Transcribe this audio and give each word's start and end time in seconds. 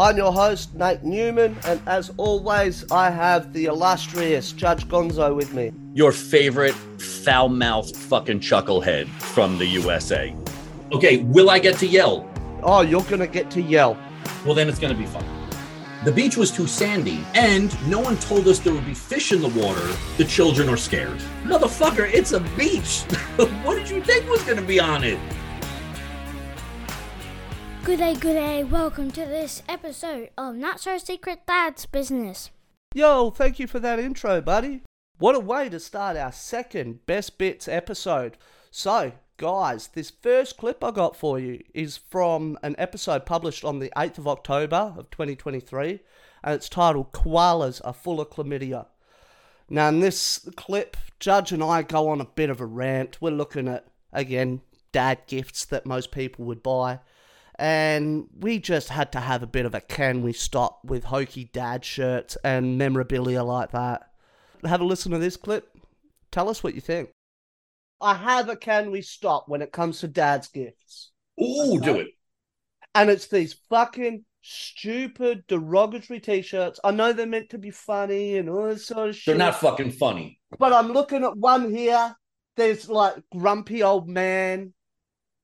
I'm 0.00 0.16
your 0.16 0.32
host, 0.32 0.74
Nate 0.74 1.04
Newman, 1.04 1.58
and 1.66 1.78
as 1.86 2.10
always, 2.16 2.90
I 2.90 3.10
have 3.10 3.52
the 3.52 3.66
illustrious 3.66 4.50
Judge 4.50 4.88
Gonzo 4.88 5.36
with 5.36 5.52
me. 5.52 5.72
Your 5.92 6.10
favorite 6.10 6.72
foul 6.72 7.50
mouthed 7.50 7.94
fucking 7.94 8.40
chucklehead 8.40 9.08
from 9.08 9.58
the 9.58 9.66
USA. 9.66 10.34
Okay, 10.92 11.18
will 11.18 11.50
I 11.50 11.58
get 11.58 11.76
to 11.80 11.86
yell? 11.86 12.26
Oh, 12.62 12.80
you're 12.80 13.02
gonna 13.02 13.26
get 13.26 13.50
to 13.50 13.60
yell. 13.60 13.94
Well, 14.46 14.54
then 14.54 14.70
it's 14.70 14.78
gonna 14.78 14.94
be 14.94 15.04
fun. 15.04 15.22
The 16.06 16.12
beach 16.12 16.38
was 16.38 16.50
too 16.50 16.66
sandy, 16.66 17.22
and 17.34 17.70
no 17.86 18.00
one 18.00 18.16
told 18.16 18.48
us 18.48 18.58
there 18.58 18.72
would 18.72 18.86
be 18.86 18.94
fish 18.94 19.32
in 19.32 19.42
the 19.42 19.48
water. 19.48 19.86
The 20.16 20.24
children 20.24 20.70
are 20.70 20.78
scared. 20.78 21.18
Motherfucker, 21.44 22.10
it's 22.10 22.32
a 22.32 22.40
beach. 22.56 23.02
what 23.64 23.74
did 23.74 23.90
you 23.90 24.02
think 24.02 24.26
was 24.30 24.42
gonna 24.44 24.62
be 24.62 24.80
on 24.80 25.04
it? 25.04 25.18
Good 27.90 27.98
day, 27.98 28.14
good 28.14 28.34
day. 28.34 28.62
Welcome 28.62 29.10
to 29.10 29.22
this 29.26 29.64
episode 29.68 30.30
of 30.38 30.54
Not 30.54 30.80
So 30.80 30.96
Secret 30.96 31.40
Dad's 31.44 31.86
Business. 31.86 32.50
Yo, 32.94 33.30
thank 33.30 33.58
you 33.58 33.66
for 33.66 33.80
that 33.80 33.98
intro, 33.98 34.40
buddy. 34.40 34.82
What 35.18 35.34
a 35.34 35.40
way 35.40 35.68
to 35.68 35.80
start 35.80 36.16
our 36.16 36.30
second 36.30 37.04
Best 37.06 37.36
Bits 37.36 37.66
episode. 37.66 38.36
So, 38.70 39.10
guys, 39.38 39.88
this 39.88 40.08
first 40.08 40.56
clip 40.56 40.84
I 40.84 40.92
got 40.92 41.16
for 41.16 41.40
you 41.40 41.64
is 41.74 41.96
from 41.96 42.56
an 42.62 42.76
episode 42.78 43.26
published 43.26 43.64
on 43.64 43.80
the 43.80 43.92
8th 43.96 44.18
of 44.18 44.28
October 44.28 44.94
of 44.96 45.10
2023, 45.10 45.98
and 46.44 46.54
it's 46.54 46.68
titled 46.68 47.10
Koalas 47.10 47.80
Are 47.84 47.92
Full 47.92 48.20
of 48.20 48.30
Chlamydia. 48.30 48.86
Now, 49.68 49.88
in 49.88 49.98
this 49.98 50.48
clip, 50.54 50.96
Judge 51.18 51.50
and 51.50 51.60
I 51.64 51.82
go 51.82 52.08
on 52.08 52.20
a 52.20 52.24
bit 52.24 52.50
of 52.50 52.60
a 52.60 52.66
rant. 52.66 53.20
We're 53.20 53.30
looking 53.30 53.66
at, 53.66 53.88
again, 54.12 54.60
dad 54.92 55.22
gifts 55.26 55.64
that 55.64 55.86
most 55.86 56.12
people 56.12 56.44
would 56.44 56.62
buy. 56.62 57.00
And 57.60 58.26
we 58.38 58.58
just 58.58 58.88
had 58.88 59.12
to 59.12 59.20
have 59.20 59.42
a 59.42 59.46
bit 59.46 59.66
of 59.66 59.74
a 59.74 59.82
can 59.82 60.22
we 60.22 60.32
stop 60.32 60.80
with 60.82 61.04
hokey 61.04 61.50
dad 61.52 61.84
shirts 61.84 62.38
and 62.42 62.78
memorabilia 62.78 63.44
like 63.44 63.72
that. 63.72 64.10
Have 64.64 64.80
a 64.80 64.84
listen 64.84 65.12
to 65.12 65.18
this 65.18 65.36
clip. 65.36 65.68
Tell 66.32 66.48
us 66.48 66.64
what 66.64 66.74
you 66.74 66.80
think. 66.80 67.10
I 68.00 68.14
have 68.14 68.48
a 68.48 68.56
can 68.56 68.90
we 68.90 69.02
stop 69.02 69.44
when 69.46 69.60
it 69.60 69.72
comes 69.72 70.00
to 70.00 70.08
dad's 70.08 70.48
gifts. 70.48 71.10
Ooh, 71.38 71.78
do 71.78 71.96
it. 71.96 72.08
And 72.94 73.10
it's 73.10 73.26
these 73.26 73.54
fucking 73.68 74.24
stupid 74.40 75.46
derogatory 75.46 76.20
t-shirts. 76.20 76.80
I 76.82 76.92
know 76.92 77.12
they're 77.12 77.26
meant 77.26 77.50
to 77.50 77.58
be 77.58 77.70
funny 77.70 78.38
and 78.38 78.48
all 78.48 78.68
this 78.68 78.86
sort 78.86 79.10
of 79.10 79.16
shit. 79.16 79.36
They're 79.36 79.46
not 79.46 79.60
fucking 79.60 79.92
funny. 79.92 80.40
But 80.58 80.72
I'm 80.72 80.92
looking 80.92 81.24
at 81.24 81.36
one 81.36 81.70
here. 81.74 82.16
There's 82.56 82.88
like 82.88 83.16
grumpy 83.30 83.82
old 83.82 84.08
man. 84.08 84.72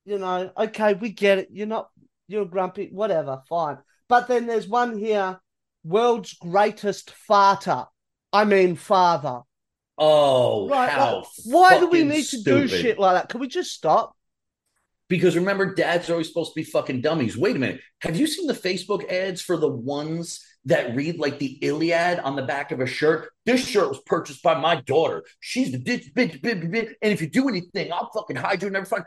You 0.03 0.17
know, 0.17 0.51
okay, 0.57 0.95
we 0.95 1.09
get 1.11 1.37
it. 1.37 1.49
You're 1.51 1.67
not 1.67 1.89
you're 2.27 2.45
grumpy, 2.45 2.89
whatever, 2.91 3.41
fine. 3.49 3.77
But 4.09 4.27
then 4.27 4.47
there's 4.47 4.67
one 4.67 4.97
here, 4.97 5.39
world's 5.83 6.33
greatest 6.33 7.13
farter. 7.29 7.87
I 8.31 8.45
mean 8.45 8.75
father. 8.75 9.41
Oh, 9.97 10.69
Right, 10.69 10.89
how 10.89 11.17
like, 11.17 11.25
why 11.45 11.79
do 11.79 11.87
we 11.87 12.03
need 12.03 12.25
to 12.25 12.41
do 12.43 12.67
shit 12.67 12.99
like 12.99 13.15
that? 13.15 13.29
Can 13.29 13.39
we 13.39 13.47
just 13.47 13.71
stop? 13.71 14.15
Because 15.09 15.37
remember, 15.37 15.73
dads 15.73 16.09
are 16.09 16.13
always 16.13 16.27
supposed 16.27 16.51
to 16.53 16.59
be 16.59 16.63
fucking 16.63 17.01
dummies. 17.01 17.37
Wait 17.37 17.55
a 17.55 17.59
minute. 17.59 17.81
Have 18.01 18.17
you 18.17 18.27
seen 18.27 18.45
the 18.45 18.53
Facebook 18.53 19.09
ads 19.09 19.41
for 19.41 19.55
the 19.55 19.69
ones 19.69 20.45
that 20.65 20.95
read 20.95 21.17
like 21.17 21.39
the 21.39 21.57
Iliad 21.61 22.19
on 22.19 22.35
the 22.35 22.41
back 22.41 22.71
of 22.71 22.81
a 22.81 22.85
shirt? 22.85 23.29
This 23.45 23.65
shirt 23.65 23.87
was 23.87 24.01
purchased 24.05 24.43
by 24.43 24.59
my 24.59 24.81
daughter. 24.81 25.23
She's 25.39 25.71
the 25.71 25.79
bitch, 25.79 26.13
bitch, 26.13 26.41
bitch, 26.41 26.69
bitch. 26.69 26.93
And 27.01 27.13
if 27.13 27.21
you 27.21 27.29
do 27.29 27.47
anything, 27.47 27.91
I'll 27.91 28.11
fucking 28.13 28.35
hide 28.35 28.61
you 28.61 28.67
and 28.67 28.73
never 28.73 28.85
find. 28.85 29.05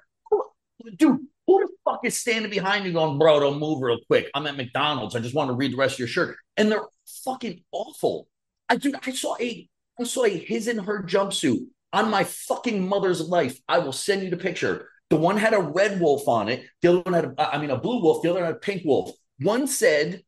Dude, 0.97 1.21
who 1.51 1.67
the 1.67 1.91
fuck 1.91 2.01
is 2.05 2.19
standing 2.19 2.51
behind 2.51 2.85
you 2.85 2.93
going, 2.93 3.19
bro, 3.19 3.41
don't 3.41 3.59
move 3.59 3.83
real 3.83 3.99
quick? 4.07 4.31
I'm 4.35 4.47
at 4.47 4.57
McDonald's. 4.57 5.17
I 5.17 5.21
just 5.21 5.35
want 5.35 5.49
to 5.51 5.55
read 5.55 5.73
the 5.73 5.77
rest 5.77 5.95
of 5.95 6.01
your 6.01 6.09
shirt. 6.09 6.37
And 6.57 6.71
they're 6.71 6.87
fucking 7.25 7.63
awful. 7.73 8.29
I 8.69 8.77
dude, 8.77 8.97
I 9.05 9.11
saw 9.13 9.37
a 9.41 9.69
I 9.99 10.05
saw 10.05 10.25
a 10.25 10.31
his 10.31 10.69
and 10.69 10.81
her 10.83 11.03
jumpsuit 11.03 11.67
on 11.93 12.11
my 12.11 12.25
fucking 12.25 12.87
mother's 12.87 13.21
life. 13.21 13.59
I 13.69 13.81
will 13.81 13.93
send 13.93 14.23
you 14.23 14.31
the 14.31 14.37
picture. 14.37 14.89
The 15.11 15.17
one 15.17 15.37
had 15.37 15.55
a 15.55 15.61
red 15.61 16.01
wolf 16.01 16.29
on 16.29 16.49
it. 16.49 16.65
The 16.83 16.89
other 16.89 17.01
one 17.01 17.15
had, 17.15 17.35
a, 17.37 17.55
I 17.57 17.61
mean, 17.61 17.71
a 17.71 17.79
blue 17.79 18.01
wolf. 18.01 18.23
The 18.23 18.31
other 18.31 18.45
had 18.45 18.55
a 18.55 18.59
pink 18.59 18.83
wolf. 18.85 19.11
One 19.41 19.67
said, 19.67 20.23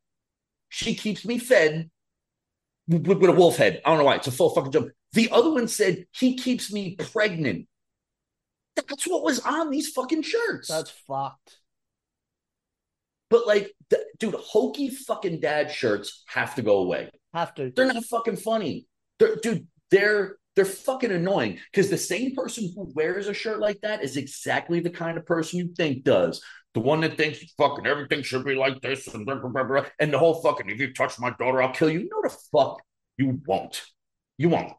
"She 0.70 0.96
keeps 0.96 1.24
me 1.24 1.38
fed," 1.38 1.88
with, 2.88 3.06
with 3.06 3.30
a 3.30 3.32
wolf 3.32 3.56
head. 3.56 3.80
I 3.84 3.90
don't 3.90 3.98
know 3.98 4.04
why. 4.04 4.16
It's 4.16 4.26
a 4.26 4.32
full 4.32 4.50
fucking 4.50 4.72
jump. 4.72 4.88
The 5.12 5.30
other 5.30 5.52
one 5.52 5.68
said, 5.68 6.06
"He 6.10 6.36
keeps 6.36 6.72
me 6.72 6.96
pregnant." 6.96 7.68
That's 8.76 9.06
what 9.06 9.22
was 9.22 9.40
on 9.40 9.70
these 9.70 9.90
fucking 9.90 10.22
shirts. 10.22 10.68
That's 10.68 10.90
fucked. 10.90 11.58
but 13.30 13.46
like, 13.46 13.72
th- 13.90 14.02
dude, 14.18 14.34
hokey 14.34 14.88
fucking 14.90 15.40
dad 15.40 15.70
shirts 15.70 16.24
have 16.26 16.54
to 16.56 16.62
go 16.62 16.78
away. 16.78 17.10
Have 17.34 17.54
to. 17.54 17.72
They're 17.74 17.92
not 17.92 18.04
fucking 18.04 18.36
funny. 18.36 18.86
They're, 19.18 19.36
dude, 19.36 19.66
they're 19.90 20.36
they're 20.54 20.64
fucking 20.66 21.10
annoying 21.10 21.58
because 21.70 21.88
the 21.88 21.96
same 21.96 22.34
person 22.34 22.70
who 22.74 22.92
wears 22.94 23.26
a 23.26 23.32
shirt 23.34 23.58
like 23.58 23.80
that 23.80 24.04
is 24.04 24.18
exactly 24.18 24.80
the 24.80 24.90
kind 24.90 25.16
of 25.16 25.24
person 25.24 25.58
you 25.58 25.72
think 25.74 26.04
does. 26.04 26.42
The 26.74 26.80
one 26.80 27.00
that 27.02 27.16
thinks 27.16 27.38
fucking 27.58 27.86
everything 27.86 28.22
should 28.22 28.44
be 28.44 28.54
like 28.54 28.80
this 28.82 29.06
and 29.08 29.24
blah, 29.26 29.36
blah, 29.36 29.50
blah, 29.50 29.64
blah, 29.64 29.84
and 29.98 30.12
the 30.12 30.18
whole 30.18 30.42
fucking 30.42 30.68
if 30.70 30.78
you 30.78 30.92
touch 30.92 31.18
my 31.18 31.30
daughter, 31.38 31.62
I'll 31.62 31.72
kill 31.72 31.90
you. 31.90 32.08
No, 32.10 32.22
the 32.22 32.36
fuck 32.50 32.80
you 33.16 33.40
won't. 33.46 33.82
You 34.38 34.50
won't. 34.50 34.72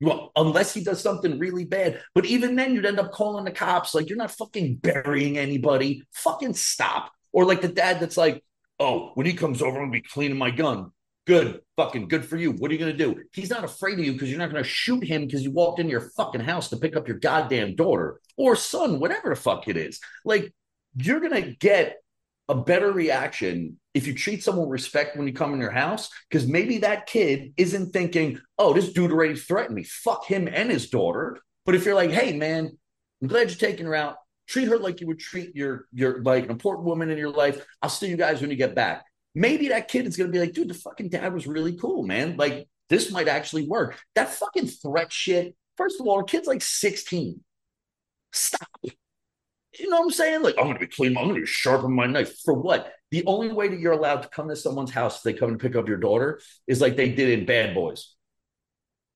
Won't 0.00 0.30
unless 0.36 0.74
he 0.74 0.84
does 0.84 1.00
something 1.00 1.38
really 1.38 1.64
bad. 1.64 2.02
But 2.14 2.26
even 2.26 2.56
then, 2.56 2.74
you'd 2.74 2.86
end 2.86 3.00
up 3.00 3.12
calling 3.12 3.44
the 3.44 3.50
cops. 3.50 3.94
Like 3.94 4.08
you're 4.08 4.18
not 4.18 4.30
fucking 4.30 4.76
burying 4.76 5.38
anybody. 5.38 6.02
Fucking 6.12 6.54
stop. 6.54 7.12
Or 7.32 7.44
like 7.44 7.62
the 7.62 7.68
dad 7.68 8.00
that's 8.00 8.16
like, 8.16 8.42
oh, 8.78 9.12
when 9.14 9.26
he 9.26 9.32
comes 9.32 9.62
over, 9.62 9.78
I'm 9.78 9.84
gonna 9.84 9.92
be 9.92 10.02
cleaning 10.02 10.38
my 10.38 10.50
gun. 10.50 10.92
Good, 11.26 11.60
fucking 11.76 12.08
good 12.08 12.24
for 12.24 12.36
you. 12.36 12.52
What 12.52 12.70
are 12.70 12.74
you 12.74 12.80
gonna 12.80 12.92
do? 12.92 13.22
He's 13.32 13.50
not 13.50 13.64
afraid 13.64 13.98
of 13.98 14.04
you 14.04 14.12
because 14.12 14.30
you're 14.30 14.38
not 14.38 14.50
gonna 14.50 14.62
shoot 14.62 15.02
him 15.02 15.24
because 15.24 15.42
you 15.42 15.50
walked 15.50 15.80
into 15.80 15.90
your 15.90 16.10
fucking 16.16 16.42
house 16.42 16.68
to 16.68 16.76
pick 16.76 16.94
up 16.94 17.08
your 17.08 17.18
goddamn 17.18 17.74
daughter 17.74 18.20
or 18.36 18.54
son, 18.54 19.00
whatever 19.00 19.30
the 19.30 19.36
fuck 19.36 19.66
it 19.66 19.76
is. 19.76 19.98
Like 20.24 20.54
you're 20.94 21.20
gonna 21.20 21.52
get 21.52 21.96
a 22.48 22.54
better 22.54 22.92
reaction 22.92 23.78
if 23.94 24.06
you 24.06 24.14
treat 24.14 24.42
someone 24.42 24.68
with 24.68 24.72
respect 24.72 25.16
when 25.16 25.26
you 25.26 25.32
come 25.32 25.52
in 25.52 25.60
your 25.60 25.70
house 25.70 26.10
because 26.28 26.46
maybe 26.46 26.78
that 26.78 27.06
kid 27.06 27.52
isn't 27.56 27.92
thinking, 27.92 28.38
oh, 28.58 28.72
this 28.72 28.92
dude 28.92 29.10
already 29.10 29.34
threatened 29.34 29.74
me. 29.74 29.82
Fuck 29.82 30.26
him 30.26 30.48
and 30.48 30.70
his 30.70 30.90
daughter. 30.90 31.38
But 31.64 31.74
if 31.74 31.84
you're 31.84 31.94
like, 31.94 32.10
hey 32.10 32.36
man, 32.36 32.70
I'm 33.20 33.28
glad 33.28 33.48
you're 33.48 33.58
taking 33.58 33.86
her 33.86 33.94
out. 33.94 34.16
Treat 34.46 34.68
her 34.68 34.78
like 34.78 35.00
you 35.00 35.08
would 35.08 35.18
treat 35.18 35.56
your 35.56 35.86
your 35.92 36.22
like 36.22 36.44
an 36.44 36.50
important 36.50 36.86
woman 36.86 37.10
in 37.10 37.18
your 37.18 37.30
life. 37.30 37.64
I'll 37.82 37.90
see 37.90 38.08
you 38.08 38.16
guys 38.16 38.40
when 38.40 38.50
you 38.50 38.56
get 38.56 38.76
back 38.76 39.04
maybe 39.36 39.68
that 39.68 39.86
kid 39.86 40.06
is 40.06 40.16
going 40.16 40.28
to 40.28 40.32
be 40.32 40.40
like, 40.40 40.54
dude, 40.54 40.68
the 40.68 40.74
fucking 40.74 41.10
dad 41.10 41.32
was 41.32 41.46
really 41.46 41.76
cool, 41.76 42.02
man. 42.02 42.36
Like, 42.36 42.66
this 42.88 43.12
might 43.12 43.28
actually 43.28 43.68
work. 43.68 44.00
That 44.14 44.30
fucking 44.30 44.66
threat 44.68 45.12
shit, 45.12 45.54
first 45.76 46.00
of 46.00 46.06
all, 46.06 46.16
our 46.16 46.24
kid's 46.24 46.48
like 46.48 46.62
16. 46.62 47.40
Stop. 48.32 48.68
You 49.78 49.90
know 49.90 49.98
what 49.98 50.04
I'm 50.04 50.10
saying? 50.10 50.42
Like, 50.42 50.54
I'm 50.58 50.64
going 50.64 50.74
to 50.74 50.80
be 50.80 50.86
clean. 50.86 51.16
I'm 51.16 51.28
going 51.28 51.40
to 51.40 51.46
sharpen 51.46 51.92
my 51.92 52.06
knife. 52.06 52.38
For 52.44 52.54
what? 52.54 52.92
The 53.10 53.24
only 53.26 53.52
way 53.52 53.68
that 53.68 53.78
you're 53.78 53.92
allowed 53.92 54.22
to 54.22 54.28
come 54.28 54.48
to 54.48 54.56
someone's 54.56 54.90
house 54.90 55.18
if 55.18 55.22
they 55.22 55.32
come 55.32 55.52
to 55.52 55.58
pick 55.58 55.76
up 55.76 55.88
your 55.88 55.98
daughter 55.98 56.40
is 56.66 56.80
like 56.80 56.96
they 56.96 57.10
did 57.10 57.38
in 57.38 57.46
Bad 57.46 57.74
Boys. 57.74 58.14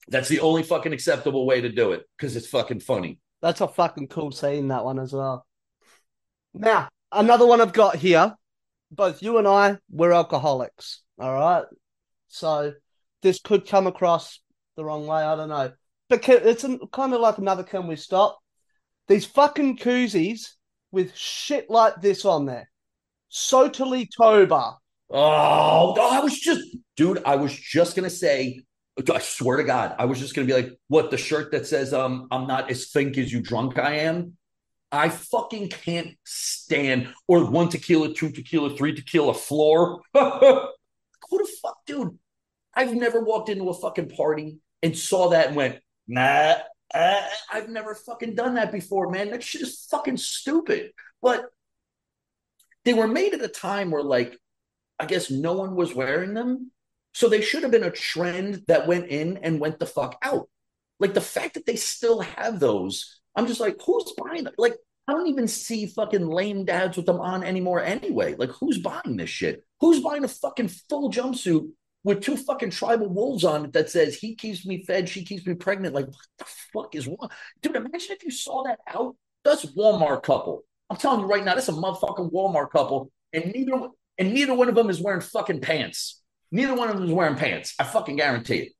That's 0.09 0.28
the 0.28 0.41
only 0.41 0.62
fucking 0.62 0.93
acceptable 0.93 1.47
way 1.47 1.60
to 1.60 1.69
do 1.71 1.93
it 1.93 2.04
because 2.16 2.37
it's 2.37 2.48
fucking 2.48 2.81
funny. 2.81 3.19
That's 3.43 3.60
a 3.60 3.69
fucking 3.69 4.09
cool 4.09 4.32
scene, 4.32 4.69
that 4.69 4.84
one 4.84 4.98
as 4.98 5.12
well. 5.12 5.47
Now, 6.53 6.88
another 7.12 7.47
one 7.47 7.60
I've 7.60 7.72
got 7.72 7.97
here. 7.97 8.34
Both 8.91 9.22
you 9.22 9.38
and 9.38 9.47
I, 9.47 9.78
we're 9.88 10.12
alcoholics. 10.12 11.03
All 11.19 11.32
right. 11.32 11.65
So 12.28 12.72
this 13.22 13.41
could 13.41 13.69
come 13.69 13.87
across 13.87 14.41
the 14.77 14.84
wrong 14.84 15.06
way. 15.06 15.22
I 15.22 15.37
don't 15.37 15.48
know. 15.48 15.72
But 16.09 16.22
can, 16.22 16.41
it's 16.42 16.65
an, 16.65 16.81
kind 16.92 17.15
of 17.15 17.21
like 17.21 17.38
another 17.38 17.62
can 17.62 17.87
we 17.87 17.94
stop? 17.94 18.41
These 19.10 19.26
fucking 19.26 19.78
koozies 19.78 20.53
with 20.93 21.16
shit 21.16 21.69
like 21.69 22.00
this 22.00 22.25
on 22.25 22.47
there. 22.47 22.71
Sotally 23.28 24.07
Toba. 24.16 24.78
Oh, 25.10 25.95
I 26.01 26.21
was 26.21 26.39
just, 26.39 26.60
dude, 26.97 27.21
I 27.27 27.34
was 27.34 27.53
just 27.53 27.97
going 27.97 28.09
to 28.09 28.15
say, 28.15 28.62
I 29.12 29.18
swear 29.18 29.57
to 29.57 29.65
God, 29.65 29.97
I 29.98 30.04
was 30.04 30.21
just 30.21 30.36
going 30.36 30.47
to 30.47 30.54
be 30.54 30.62
like, 30.62 30.78
what, 30.86 31.10
the 31.10 31.16
shirt 31.16 31.51
that 31.51 31.66
says, 31.66 31.92
um, 31.92 32.28
I'm 32.30 32.47
not 32.47 32.71
as 32.71 32.92
think 32.92 33.18
as 33.18 33.33
you 33.33 33.41
drunk 33.41 33.80
I 33.80 33.97
am? 33.97 34.36
I 34.92 35.09
fucking 35.09 35.71
can't 35.71 36.16
stand, 36.24 37.13
or 37.27 37.51
one 37.51 37.68
tequila, 37.68 38.15
two 38.15 38.30
tequila, 38.30 38.77
three 38.77 38.95
tequila 38.95 39.34
floor. 39.34 40.03
Who 40.15 40.21
the 40.22 41.48
fuck, 41.60 41.78
dude? 41.84 42.16
I've 42.74 42.95
never 42.95 43.24
walked 43.24 43.48
into 43.48 43.71
a 43.71 43.74
fucking 43.74 44.10
party 44.10 44.59
and 44.84 44.97
saw 44.97 45.30
that 45.30 45.48
and 45.48 45.56
went, 45.56 45.80
nah, 46.06 46.54
uh, 46.95 47.22
I've 47.53 47.69
never 47.69 47.95
fucking 47.95 48.34
done 48.34 48.54
that 48.54 48.72
before, 48.72 49.10
man. 49.10 49.31
That 49.31 49.42
shit 49.42 49.63
is 49.63 49.87
fucking 49.91 50.16
stupid. 50.16 50.92
But 51.22 51.47
they 52.84 52.95
were 52.95 53.09
made 53.09 53.34
at 53.34 53.42
a 53.42 53.48
time 53.48 53.91
where, 53.91 54.03
like, 54.03 54.37
I 54.98 55.07
guess 55.07 55.31
no 55.31 55.54
one 55.54 55.75
was 55.75 55.95
wearing 55.95 56.34
them. 56.34 56.71
So 57.13 57.28
they 57.28 57.41
should 57.41 57.63
have 57.63 57.72
been 57.72 57.84
a 57.84 57.91
trend 57.91 58.63
that 58.69 58.87
went 58.87 59.09
in 59.09 59.39
and 59.39 59.60
went 59.60 59.78
the 59.78 59.87
fuck 59.87 60.19
out. 60.22 60.48
Like 61.01 61.15
the 61.15 61.21
fact 61.21 61.54
that 61.54 61.66
they 61.66 61.77
still 61.77 62.21
have 62.21 62.60
those, 62.60 63.21
I'm 63.34 63.47
just 63.47 63.60
like, 63.60 63.81
who's 63.84 64.13
buying 64.16 64.45
them? 64.45 64.54
Like, 64.59 64.77
I 65.09 65.13
don't 65.13 65.27
even 65.27 65.48
see 65.48 65.87
fucking 65.87 66.28
lame 66.28 66.65
dads 66.66 66.97
with 66.97 67.07
them 67.07 67.19
on 67.19 67.42
anymore 67.42 67.83
anyway. 67.83 68.37
Like, 68.39 68.51
who's 68.51 68.78
buying 68.78 69.16
this 69.16 69.31
shit? 69.31 69.65
Who's 69.81 70.01
buying 70.01 70.22
a 70.22 70.28
fucking 70.28 70.69
full 70.69 71.10
jumpsuit 71.10 71.71
with 72.04 72.22
two 72.22 72.36
fucking 72.36 72.70
tribal 72.70 73.08
wolves 73.08 73.44
on 73.44 73.66
it 73.66 73.72
that 73.74 73.91
says 73.91 74.16
he 74.16 74.34
keeps 74.34 74.64
me 74.64 74.84
fed, 74.84 75.08
she 75.08 75.24
keeps 75.24 75.47
me 75.47 75.54
pregnant? 75.54 75.94
Like, 75.94 76.06
what 76.06 76.16
the 76.38 76.44
fuck 76.72 76.94
is 76.94 77.06
wrong? 77.06 77.30
Dude, 77.62 77.76
imagine 77.76 78.12
if 78.12 78.24
you 78.24 78.30
saw 78.30 78.62
that 78.64 78.78
out. 78.92 79.16
That's 79.44 79.66
Walmart 79.66 80.22
couple. 80.22 80.64
I'm 80.88 80.97
telling 80.97 81.20
you 81.20 81.26
right 81.26 81.44
now, 81.44 81.54
that's 81.54 81.68
a 81.68 81.72
motherfucking 81.72 82.32
Walmart 82.32 82.70
couple, 82.70 83.10
and 83.32 83.52
neither 83.54 83.88
and 84.18 84.34
neither 84.34 84.54
one 84.54 84.68
of 84.68 84.74
them 84.74 84.91
is 84.91 85.00
wearing 85.00 85.20
fucking 85.20 85.60
pants. 85.60 86.20
Neither 86.52 86.74
one 86.74 86.88
of 86.88 86.97
them 86.97 87.06
is 87.06 87.12
wearing 87.12 87.36
pants. 87.36 87.74
I 87.78 87.84
fucking 87.84 88.16
guarantee 88.16 88.56
it. 88.56 88.72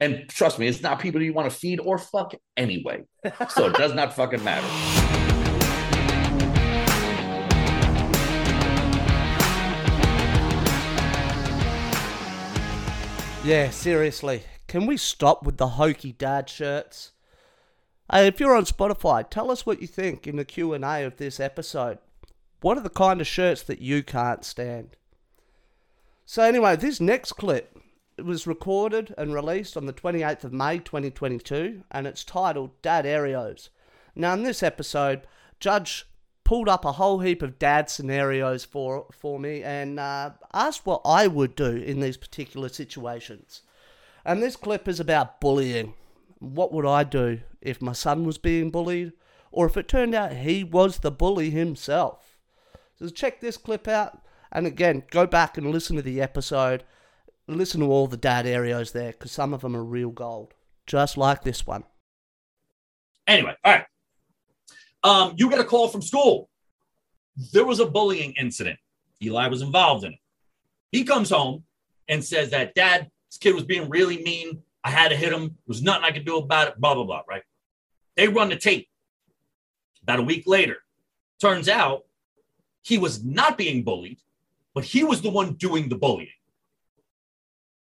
And 0.00 0.28
trust 0.28 0.58
me, 0.58 0.66
it's 0.66 0.80
not 0.80 0.98
people 0.98 1.22
you 1.22 1.34
want 1.34 1.50
to 1.50 1.56
feed 1.56 1.78
or 1.78 1.98
fuck 1.98 2.34
anyway. 2.56 3.02
So 3.50 3.66
it 3.66 3.74
does 3.74 3.94
not 3.94 4.14
fucking 4.14 4.42
matter. 4.42 5.19
Yeah, 13.42 13.70
seriously. 13.70 14.42
Can 14.68 14.84
we 14.84 14.98
stop 14.98 15.44
with 15.46 15.56
the 15.56 15.68
hokey 15.68 16.12
dad 16.12 16.50
shirts? 16.50 17.12
Hey, 18.12 18.26
if 18.26 18.38
you're 18.38 18.54
on 18.54 18.66
Spotify, 18.66 19.28
tell 19.28 19.50
us 19.50 19.64
what 19.64 19.80
you 19.80 19.86
think 19.86 20.26
in 20.26 20.36
the 20.36 20.44
Q&A 20.44 21.04
of 21.04 21.16
this 21.16 21.40
episode. 21.40 21.98
What 22.60 22.76
are 22.76 22.82
the 22.82 22.90
kind 22.90 23.18
of 23.18 23.26
shirts 23.26 23.62
that 23.62 23.80
you 23.80 24.02
can't 24.02 24.44
stand? 24.44 24.90
So 26.26 26.42
anyway, 26.42 26.76
this 26.76 27.00
next 27.00 27.32
clip 27.32 27.78
was 28.22 28.46
recorded 28.46 29.14
and 29.16 29.32
released 29.32 29.74
on 29.74 29.86
the 29.86 29.94
28th 29.94 30.44
of 30.44 30.52
May 30.52 30.78
2022 30.78 31.82
and 31.90 32.06
it's 32.06 32.24
titled 32.24 32.70
Dad 32.82 33.06
Arios. 33.06 33.70
Now 34.14 34.34
in 34.34 34.42
this 34.42 34.62
episode, 34.62 35.22
Judge 35.58 36.06
pulled 36.50 36.68
up 36.68 36.84
a 36.84 36.90
whole 36.90 37.20
heap 37.20 37.42
of 37.42 37.60
dad 37.60 37.88
scenarios 37.88 38.64
for 38.64 39.06
for 39.12 39.38
me 39.38 39.62
and 39.62 40.00
uh, 40.00 40.32
asked 40.52 40.84
what 40.84 41.00
I 41.04 41.28
would 41.28 41.54
do 41.54 41.76
in 41.76 42.00
these 42.00 42.16
particular 42.16 42.68
situations. 42.68 43.62
And 44.24 44.42
this 44.42 44.56
clip 44.56 44.88
is 44.88 44.98
about 44.98 45.40
bullying. 45.40 45.94
What 46.40 46.72
would 46.72 46.84
I 46.84 47.04
do 47.04 47.42
if 47.60 47.80
my 47.80 47.92
son 47.92 48.24
was 48.24 48.36
being 48.36 48.72
bullied, 48.72 49.12
or 49.52 49.66
if 49.66 49.76
it 49.76 49.86
turned 49.86 50.12
out 50.12 50.32
he 50.32 50.64
was 50.64 50.98
the 50.98 51.12
bully 51.12 51.50
himself? 51.50 52.36
So 52.98 53.08
check 53.10 53.40
this 53.40 53.56
clip 53.56 53.86
out, 53.86 54.20
and 54.50 54.66
again, 54.66 55.04
go 55.12 55.28
back 55.28 55.56
and 55.56 55.70
listen 55.70 55.94
to 55.94 56.02
the 56.02 56.20
episode. 56.20 56.82
Listen 57.46 57.78
to 57.78 57.92
all 57.92 58.08
the 58.08 58.16
dad 58.16 58.44
areas 58.44 58.90
there, 58.90 59.12
because 59.12 59.30
some 59.30 59.54
of 59.54 59.60
them 59.60 59.76
are 59.76 59.84
real 59.84 60.10
gold, 60.10 60.54
just 60.84 61.16
like 61.16 61.44
this 61.44 61.64
one. 61.64 61.84
Anyway, 63.28 63.54
all 63.64 63.72
right. 63.72 63.86
Um, 65.02 65.34
you 65.36 65.48
get 65.48 65.60
a 65.60 65.64
call 65.64 65.88
from 65.88 66.02
school. 66.02 66.48
There 67.52 67.64
was 67.64 67.80
a 67.80 67.86
bullying 67.86 68.34
incident. 68.38 68.78
Eli 69.22 69.48
was 69.48 69.62
involved 69.62 70.04
in 70.04 70.12
it. 70.12 70.18
He 70.92 71.04
comes 71.04 71.30
home 71.30 71.64
and 72.08 72.24
says 72.24 72.50
that 72.50 72.74
dad, 72.74 73.10
this 73.30 73.38
kid 73.38 73.54
was 73.54 73.64
being 73.64 73.88
really 73.88 74.22
mean. 74.22 74.62
I 74.82 74.90
had 74.90 75.08
to 75.08 75.16
hit 75.16 75.32
him. 75.32 75.40
There 75.40 75.68
was 75.68 75.82
nothing 75.82 76.04
I 76.04 76.10
could 76.10 76.24
do 76.24 76.38
about 76.38 76.68
it. 76.68 76.80
Blah 76.80 76.94
blah 76.94 77.04
blah. 77.04 77.22
Right? 77.28 77.42
They 78.16 78.28
run 78.28 78.48
the 78.48 78.56
tape. 78.56 78.88
About 80.02 80.20
a 80.20 80.22
week 80.22 80.44
later, 80.46 80.78
turns 81.40 81.68
out 81.68 82.04
he 82.82 82.96
was 82.98 83.22
not 83.22 83.58
being 83.58 83.84
bullied, 83.84 84.18
but 84.74 84.84
he 84.84 85.04
was 85.04 85.20
the 85.20 85.30
one 85.30 85.54
doing 85.54 85.88
the 85.88 85.96
bullying. 85.96 86.32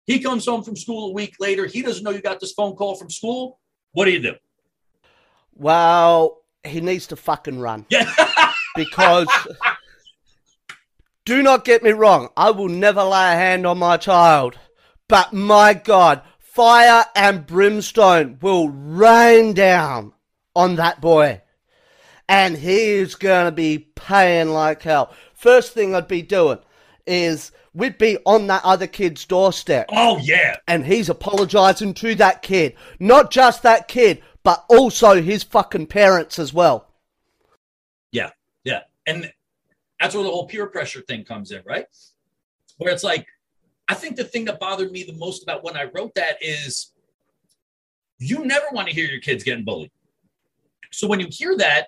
He 0.05 0.19
comes 0.19 0.45
home 0.45 0.63
from 0.63 0.75
school 0.75 1.09
a 1.09 1.13
week 1.13 1.35
later. 1.39 1.65
He 1.65 1.81
doesn't 1.81 2.03
know 2.03 2.11
you 2.11 2.21
got 2.21 2.41
this 2.41 2.51
phone 2.51 2.75
call 2.75 2.95
from 2.95 3.09
school. 3.09 3.59
What 3.93 4.05
do 4.05 4.11
you 4.11 4.19
do? 4.19 4.35
Well, 5.53 6.40
he 6.63 6.81
needs 6.81 7.07
to 7.07 7.15
fucking 7.15 7.59
run. 7.59 7.85
Yeah. 7.89 8.11
because 8.75 9.27
do 11.25 11.41
not 11.43 11.65
get 11.65 11.83
me 11.83 11.91
wrong, 11.91 12.29
I 12.35 12.51
will 12.51 12.69
never 12.69 13.03
lay 13.03 13.33
a 13.33 13.35
hand 13.35 13.65
on 13.65 13.77
my 13.77 13.97
child. 13.97 14.57
But 15.07 15.33
my 15.33 15.73
God, 15.73 16.21
fire 16.39 17.05
and 17.15 17.45
brimstone 17.45 18.37
will 18.41 18.69
rain 18.69 19.53
down 19.53 20.13
on 20.55 20.75
that 20.77 21.01
boy. 21.01 21.41
And 22.27 22.57
he 22.57 22.91
is 22.91 23.15
going 23.15 23.45
to 23.45 23.51
be 23.51 23.77
paying 23.95 24.49
like 24.49 24.81
hell. 24.83 25.13
First 25.33 25.73
thing 25.73 25.93
I'd 25.93 26.07
be 26.07 26.21
doing 26.21 26.59
is 27.05 27.51
we'd 27.73 27.97
be 27.97 28.17
on 28.25 28.47
that 28.47 28.63
other 28.63 28.87
kid's 28.87 29.25
doorstep. 29.25 29.89
oh 29.91 30.17
yeah. 30.17 30.57
And 30.67 30.85
he's 30.85 31.09
apologizing 31.09 31.93
to 31.95 32.15
that 32.15 32.41
kid. 32.41 32.75
Not 32.99 33.31
just 33.31 33.63
that 33.63 33.87
kid, 33.87 34.21
but 34.43 34.65
also 34.69 35.21
his 35.21 35.43
fucking 35.43 35.87
parents 35.87 36.39
as 36.39 36.53
well. 36.53 36.87
Yeah, 38.11 38.31
yeah. 38.63 38.81
And 39.07 39.31
that's 39.99 40.15
where 40.15 40.23
the 40.23 40.29
whole 40.29 40.47
peer 40.47 40.67
pressure 40.67 41.01
thing 41.01 41.23
comes 41.23 41.51
in, 41.51 41.61
right? 41.65 41.85
Where 42.77 42.91
it's 42.91 43.03
like, 43.03 43.27
I 43.87 43.93
think 43.93 44.15
the 44.15 44.23
thing 44.23 44.45
that 44.45 44.59
bothered 44.59 44.91
me 44.91 45.03
the 45.03 45.13
most 45.13 45.43
about 45.43 45.63
when 45.63 45.77
I 45.77 45.85
wrote 45.93 46.15
that 46.15 46.37
is 46.41 46.93
you 48.19 48.45
never 48.45 48.65
want 48.71 48.87
to 48.87 48.93
hear 48.93 49.05
your 49.05 49.19
kids 49.19 49.43
getting 49.43 49.65
bullied. 49.65 49.91
So 50.91 51.07
when 51.07 51.19
you 51.19 51.27
hear 51.29 51.55
that, 51.57 51.87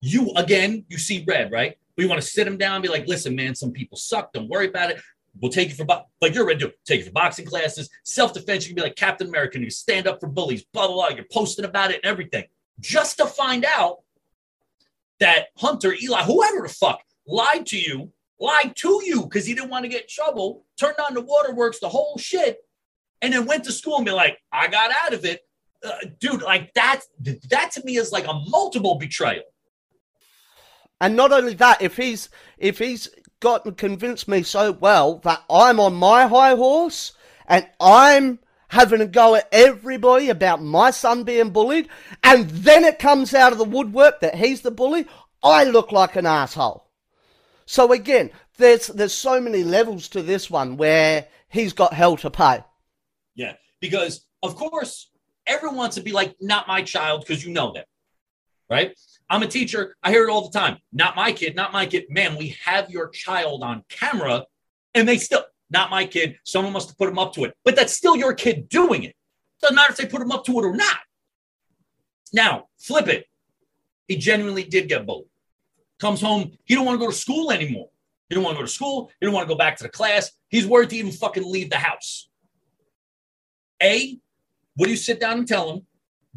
you 0.00 0.30
again, 0.36 0.84
you 0.88 0.98
see 0.98 1.24
red, 1.26 1.50
right? 1.50 1.78
We 1.96 2.06
want 2.06 2.20
to 2.20 2.26
sit 2.26 2.44
them 2.44 2.58
down 2.58 2.76
and 2.76 2.82
be 2.82 2.88
like, 2.88 3.06
listen, 3.06 3.34
man, 3.34 3.54
some 3.54 3.70
people 3.70 3.96
suck. 3.96 4.32
Don't 4.32 4.48
worry 4.48 4.68
about 4.68 4.90
it. 4.90 5.00
We'll 5.40 5.52
take 5.52 5.68
you 5.68 5.74
for, 5.74 5.84
bo- 5.84 6.06
like 6.20 6.34
you're 6.34 6.46
ready 6.46 6.60
to 6.60 6.72
take 6.84 7.00
you 7.00 7.06
for 7.06 7.12
boxing 7.12 7.44
classes, 7.44 7.90
self 8.04 8.32
defense. 8.32 8.64
You 8.64 8.74
can 8.74 8.82
be 8.82 8.88
like 8.88 8.96
Captain 8.96 9.28
America. 9.28 9.58
You 9.58 9.70
stand 9.70 10.06
up 10.06 10.20
for 10.20 10.28
bullies, 10.28 10.64
blah, 10.72 10.86
blah, 10.86 10.94
blah. 10.94 11.16
You're 11.16 11.26
posting 11.32 11.64
about 11.64 11.90
it 11.90 11.96
and 11.96 12.06
everything 12.06 12.44
just 12.80 13.18
to 13.18 13.26
find 13.26 13.64
out 13.64 13.98
that 15.20 15.46
Hunter, 15.56 15.94
Eli, 15.94 16.22
whoever 16.22 16.66
the 16.66 16.72
fuck 16.72 17.00
lied 17.26 17.66
to 17.66 17.78
you, 17.78 18.12
lied 18.40 18.74
to 18.76 19.00
you 19.04 19.22
because 19.22 19.46
he 19.46 19.54
didn't 19.54 19.70
want 19.70 19.84
to 19.84 19.88
get 19.88 20.02
in 20.02 20.08
trouble, 20.08 20.64
turned 20.78 20.98
on 20.98 21.14
the 21.14 21.20
waterworks, 21.20 21.78
the 21.78 21.88
whole 21.88 22.18
shit, 22.18 22.58
and 23.22 23.32
then 23.32 23.46
went 23.46 23.64
to 23.64 23.72
school 23.72 23.96
and 23.96 24.04
be 24.04 24.12
like, 24.12 24.38
I 24.52 24.68
got 24.68 24.90
out 25.04 25.14
of 25.14 25.24
it. 25.24 25.40
Uh, 25.84 25.92
dude, 26.18 26.42
like 26.42 26.72
that, 26.74 27.02
that 27.50 27.70
to 27.72 27.84
me 27.84 27.96
is 27.96 28.10
like 28.10 28.26
a 28.26 28.32
multiple 28.48 28.96
betrayal. 28.96 29.44
And 31.00 31.16
not 31.16 31.32
only 31.32 31.54
that, 31.54 31.82
if 31.82 31.96
he's 31.96 32.30
if 32.56 32.78
he's 32.78 33.08
gotten 33.44 33.74
convinced 33.74 34.26
me 34.26 34.42
so 34.42 34.72
well 34.72 35.18
that 35.18 35.44
I'm 35.50 35.78
on 35.78 35.92
my 35.94 36.26
high 36.26 36.56
horse 36.56 37.12
and 37.46 37.68
I'm 37.78 38.38
having 38.68 39.02
a 39.02 39.06
go 39.06 39.34
at 39.34 39.46
everybody 39.52 40.30
about 40.30 40.62
my 40.62 40.90
son 40.90 41.24
being 41.24 41.50
bullied, 41.50 41.88
and 42.22 42.48
then 42.48 42.84
it 42.84 42.98
comes 42.98 43.34
out 43.34 43.52
of 43.52 43.58
the 43.58 43.64
woodwork 43.64 44.20
that 44.20 44.34
he's 44.34 44.62
the 44.62 44.70
bully, 44.70 45.06
I 45.42 45.64
look 45.64 45.92
like 45.92 46.16
an 46.16 46.24
asshole. 46.24 46.88
So 47.66 47.92
again, 47.92 48.30
there's 48.56 48.86
there's 48.86 49.12
so 49.12 49.40
many 49.40 49.62
levels 49.62 50.08
to 50.08 50.22
this 50.22 50.50
one 50.50 50.78
where 50.78 51.26
he's 51.48 51.74
got 51.74 51.92
hell 51.92 52.16
to 52.16 52.30
pay. 52.30 52.64
Yeah, 53.34 53.52
because 53.78 54.26
of 54.42 54.56
course, 54.56 55.10
everyone 55.46 55.76
wants 55.76 55.96
to 55.96 56.02
be 56.02 56.12
like, 56.12 56.34
not 56.40 56.66
my 56.66 56.82
child, 56.82 57.20
because 57.20 57.44
you 57.44 57.52
know 57.52 57.72
that, 57.74 57.86
right? 58.70 58.96
I'm 59.30 59.42
a 59.42 59.46
teacher. 59.46 59.96
I 60.02 60.10
hear 60.10 60.28
it 60.28 60.30
all 60.30 60.48
the 60.48 60.58
time. 60.58 60.78
Not 60.92 61.16
my 61.16 61.32
kid, 61.32 61.56
not 61.56 61.72
my 61.72 61.86
kid. 61.86 62.04
Man, 62.10 62.36
we 62.36 62.56
have 62.64 62.90
your 62.90 63.08
child 63.08 63.62
on 63.62 63.82
camera, 63.88 64.44
and 64.94 65.08
they 65.08 65.18
still, 65.18 65.44
not 65.70 65.90
my 65.90 66.04
kid. 66.04 66.38
Someone 66.44 66.72
must 66.72 66.88
have 66.88 66.98
put 66.98 67.08
him 67.08 67.18
up 67.18 67.32
to 67.34 67.44
it. 67.44 67.56
But 67.64 67.76
that's 67.76 67.92
still 67.92 68.16
your 68.16 68.34
kid 68.34 68.68
doing 68.68 69.04
it. 69.04 69.16
Doesn't 69.60 69.74
matter 69.74 69.92
if 69.92 69.96
they 69.96 70.06
put 70.06 70.20
him 70.20 70.30
up 70.30 70.44
to 70.44 70.58
it 70.58 70.64
or 70.64 70.76
not. 70.76 70.98
Now, 72.32 72.68
flip 72.78 73.08
it. 73.08 73.26
He 74.08 74.16
genuinely 74.16 74.64
did 74.64 74.88
get 74.88 75.06
bullied. 75.06 75.28
Comes 75.98 76.20
home, 76.20 76.52
he 76.64 76.74
don't 76.74 76.84
want 76.84 77.00
to 77.00 77.04
go 77.04 77.10
to 77.10 77.16
school 77.16 77.50
anymore. 77.50 77.88
He 78.28 78.34
don't 78.34 78.44
want 78.44 78.56
to 78.56 78.62
go 78.62 78.66
to 78.66 78.72
school. 78.72 79.10
He 79.20 79.26
don't 79.26 79.34
want 79.34 79.48
to 79.48 79.54
go 79.54 79.58
back 79.58 79.76
to 79.78 79.84
the 79.84 79.88
class. 79.88 80.32
He's 80.48 80.66
worried 80.66 80.90
to 80.90 80.96
even 80.96 81.12
fucking 81.12 81.50
leave 81.50 81.70
the 81.70 81.76
house. 81.76 82.28
A, 83.82 84.18
what 84.76 84.86
do 84.86 84.90
you 84.90 84.96
sit 84.96 85.20
down 85.20 85.38
and 85.38 85.48
tell 85.48 85.70
him? 85.70 85.86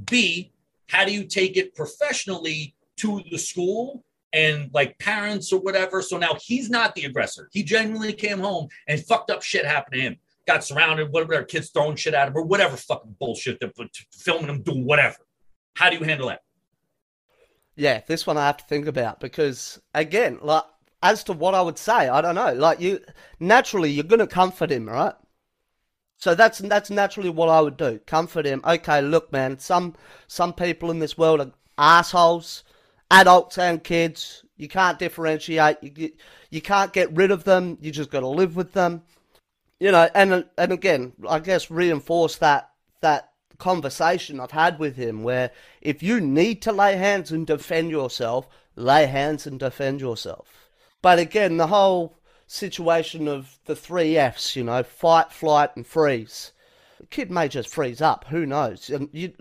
B, 0.06 0.54
how 0.88 1.06
do 1.06 1.12
you 1.12 1.26
take 1.26 1.58
it 1.58 1.76
professionally 1.76 2.76
to 2.98 3.22
the 3.32 3.38
school 3.38 4.04
and 4.34 4.70
like 4.74 4.98
parents 5.00 5.52
or 5.54 5.60
whatever? 5.60 6.02
So 6.02 6.18
now 6.18 6.36
he's 6.42 6.70
not 6.70 6.96
the 6.96 7.06
aggressor. 7.06 7.50
He 7.52 7.64
genuinely 7.64 8.14
came 8.14 8.40
home 8.40 8.68
and 8.88 9.04
fucked 9.06 9.32
up 9.32 9.42
shit 9.42 9.66
happened 9.66 9.96
to 9.96 10.02
him. 10.02 10.18
Got 10.48 10.64
surrounded, 10.64 11.12
whatever, 11.12 11.44
kids 11.44 11.70
throwing 11.72 11.98
shit 11.98 12.14
at 12.14 12.30
him 12.30 12.38
or 12.38 12.44
whatever 12.44 12.78
fucking 12.78 13.16
bullshit 13.20 13.60
they're 13.60 13.72
filming 14.14 14.50
him 14.50 14.62
doing 14.62 14.86
whatever. 14.86 15.18
How 15.76 15.90
do 15.90 15.98
you 15.98 16.04
handle 16.04 16.30
that? 16.30 16.42
Yeah, 17.76 18.02
this 18.08 18.26
one 18.26 18.38
I 18.38 18.48
have 18.48 18.58
to 18.58 18.66
think 18.66 18.88
about 18.88 19.20
because 19.20 19.80
again, 19.94 20.40
like 20.42 20.64
as 21.04 21.24
to 21.26 21.34
what 21.34 21.54
I 21.54 21.62
would 21.62 21.78
say, 21.78 22.10
I 22.10 22.22
don't 22.22 22.36
know. 22.36 22.54
Like 22.54 22.80
you 22.80 23.00
naturally 23.40 23.92
you're 23.92 24.04
gonna 24.04 24.26
comfort 24.28 24.72
him, 24.72 24.90
right? 24.90 25.14
So 26.18 26.34
that's 26.34 26.58
that's 26.58 26.90
naturally 26.90 27.30
what 27.30 27.50
I 27.50 27.62
would 27.62 27.78
do. 27.78 28.00
Comfort 28.00 28.46
him. 28.46 28.62
Okay, 28.66 29.02
look, 29.02 29.32
man. 29.32 29.60
Some 29.60 29.96
some 30.28 30.54
people 30.54 30.90
in 30.90 31.00
this 31.00 31.18
world 31.18 31.40
are 31.42 31.52
assholes, 31.78 32.64
adults 33.12 33.58
and 33.58 33.84
kids. 33.84 34.44
You 34.58 34.68
can't 34.68 35.00
differentiate. 35.00 35.78
You 35.82 36.12
you 36.50 36.62
can't 36.62 36.94
get 36.94 37.16
rid 37.16 37.32
of 37.32 37.44
them. 37.44 37.78
You 37.82 37.92
just 37.92 38.12
got 38.12 38.22
to 38.22 38.28
live 38.28 38.56
with 38.56 38.74
them. 38.74 39.04
You 39.80 39.92
know, 39.92 40.10
and 40.16 40.46
and 40.58 40.72
again, 40.72 41.14
I 41.28 41.40
guess 41.40 41.70
reinforce 41.70 42.38
that 42.38 42.72
that 43.02 43.32
conversation 43.58 44.40
I've 44.40 44.52
had 44.52 44.80
with 44.80 44.96
him 44.96 45.24
where 45.24 45.52
if 45.82 46.04
you 46.04 46.22
need 46.22 46.62
to 46.64 46.72
lay 46.72 46.96
hands 46.96 47.32
and 47.32 47.46
defend 47.46 47.92
yourself, 47.92 48.48
lay 48.76 49.06
hands 49.08 49.48
and 49.48 49.60
defend 49.60 50.02
yourself. 50.02 50.70
But 51.02 51.20
again, 51.20 51.58
the 51.58 51.68
whole 51.68 52.20
situation 52.48 53.28
of 53.28 53.60
the 53.66 53.76
three 53.76 54.18
F's, 54.18 54.56
you 54.56 54.64
know, 54.64 54.84
fight, 54.84 55.32
flight, 55.32 55.72
and 55.76 55.86
freeze. 55.86 56.54
The 57.00 57.08
kid 57.08 57.30
may 57.30 57.48
just 57.48 57.70
freeze 57.70 58.02
up. 58.02 58.26
Who 58.30 58.46
knows? 58.46 58.90
And 58.90 59.10
you, 59.12 59.34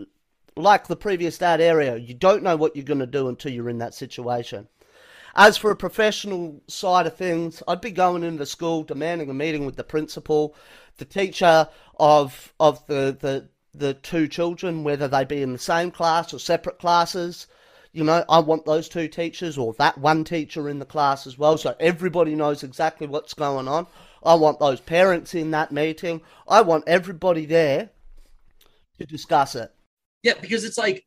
like 0.56 0.86
the 0.86 0.96
previous 0.96 1.38
dad 1.38 1.60
area, 1.60 1.96
you 1.96 2.14
don't 2.14 2.42
know 2.42 2.56
what 2.56 2.74
you're 2.74 2.84
going 2.84 3.00
to 3.00 3.06
do 3.06 3.28
until 3.28 3.52
you're 3.52 3.68
in 3.68 3.78
that 3.78 3.94
situation. 3.94 4.68
As 5.34 5.58
for 5.58 5.70
a 5.70 5.76
professional 5.76 6.62
side 6.66 7.06
of 7.06 7.14
things, 7.14 7.62
I'd 7.68 7.82
be 7.82 7.90
going 7.90 8.22
into 8.22 8.46
school, 8.46 8.82
demanding 8.82 9.28
a 9.28 9.34
meeting 9.34 9.66
with 9.66 9.76
the 9.76 9.84
principal, 9.84 10.54
the 10.96 11.04
teacher 11.04 11.68
of 12.00 12.54
of 12.58 12.86
the 12.86 13.16
the 13.20 13.48
the 13.74 13.92
two 13.92 14.28
children, 14.28 14.82
whether 14.82 15.06
they 15.06 15.24
be 15.24 15.42
in 15.42 15.52
the 15.52 15.58
same 15.58 15.90
class 15.90 16.32
or 16.32 16.38
separate 16.38 16.78
classes. 16.78 17.46
You 17.92 18.04
know, 18.04 18.24
I 18.30 18.38
want 18.38 18.64
those 18.64 18.88
two 18.88 19.08
teachers 19.08 19.58
or 19.58 19.74
that 19.74 19.98
one 19.98 20.24
teacher 20.24 20.70
in 20.70 20.78
the 20.78 20.86
class 20.86 21.26
as 21.26 21.36
well, 21.36 21.58
so 21.58 21.76
everybody 21.78 22.34
knows 22.34 22.62
exactly 22.62 23.06
what's 23.06 23.34
going 23.34 23.68
on. 23.68 23.86
I 24.24 24.34
want 24.34 24.58
those 24.58 24.80
parents 24.80 25.34
in 25.34 25.50
that 25.50 25.70
meeting. 25.70 26.22
I 26.48 26.62
want 26.62 26.84
everybody 26.86 27.44
there 27.44 27.90
to 28.98 29.04
discuss 29.04 29.54
it. 29.54 29.75
Yeah, 30.26 30.34
because 30.40 30.64
it's 30.64 30.76
like 30.76 31.06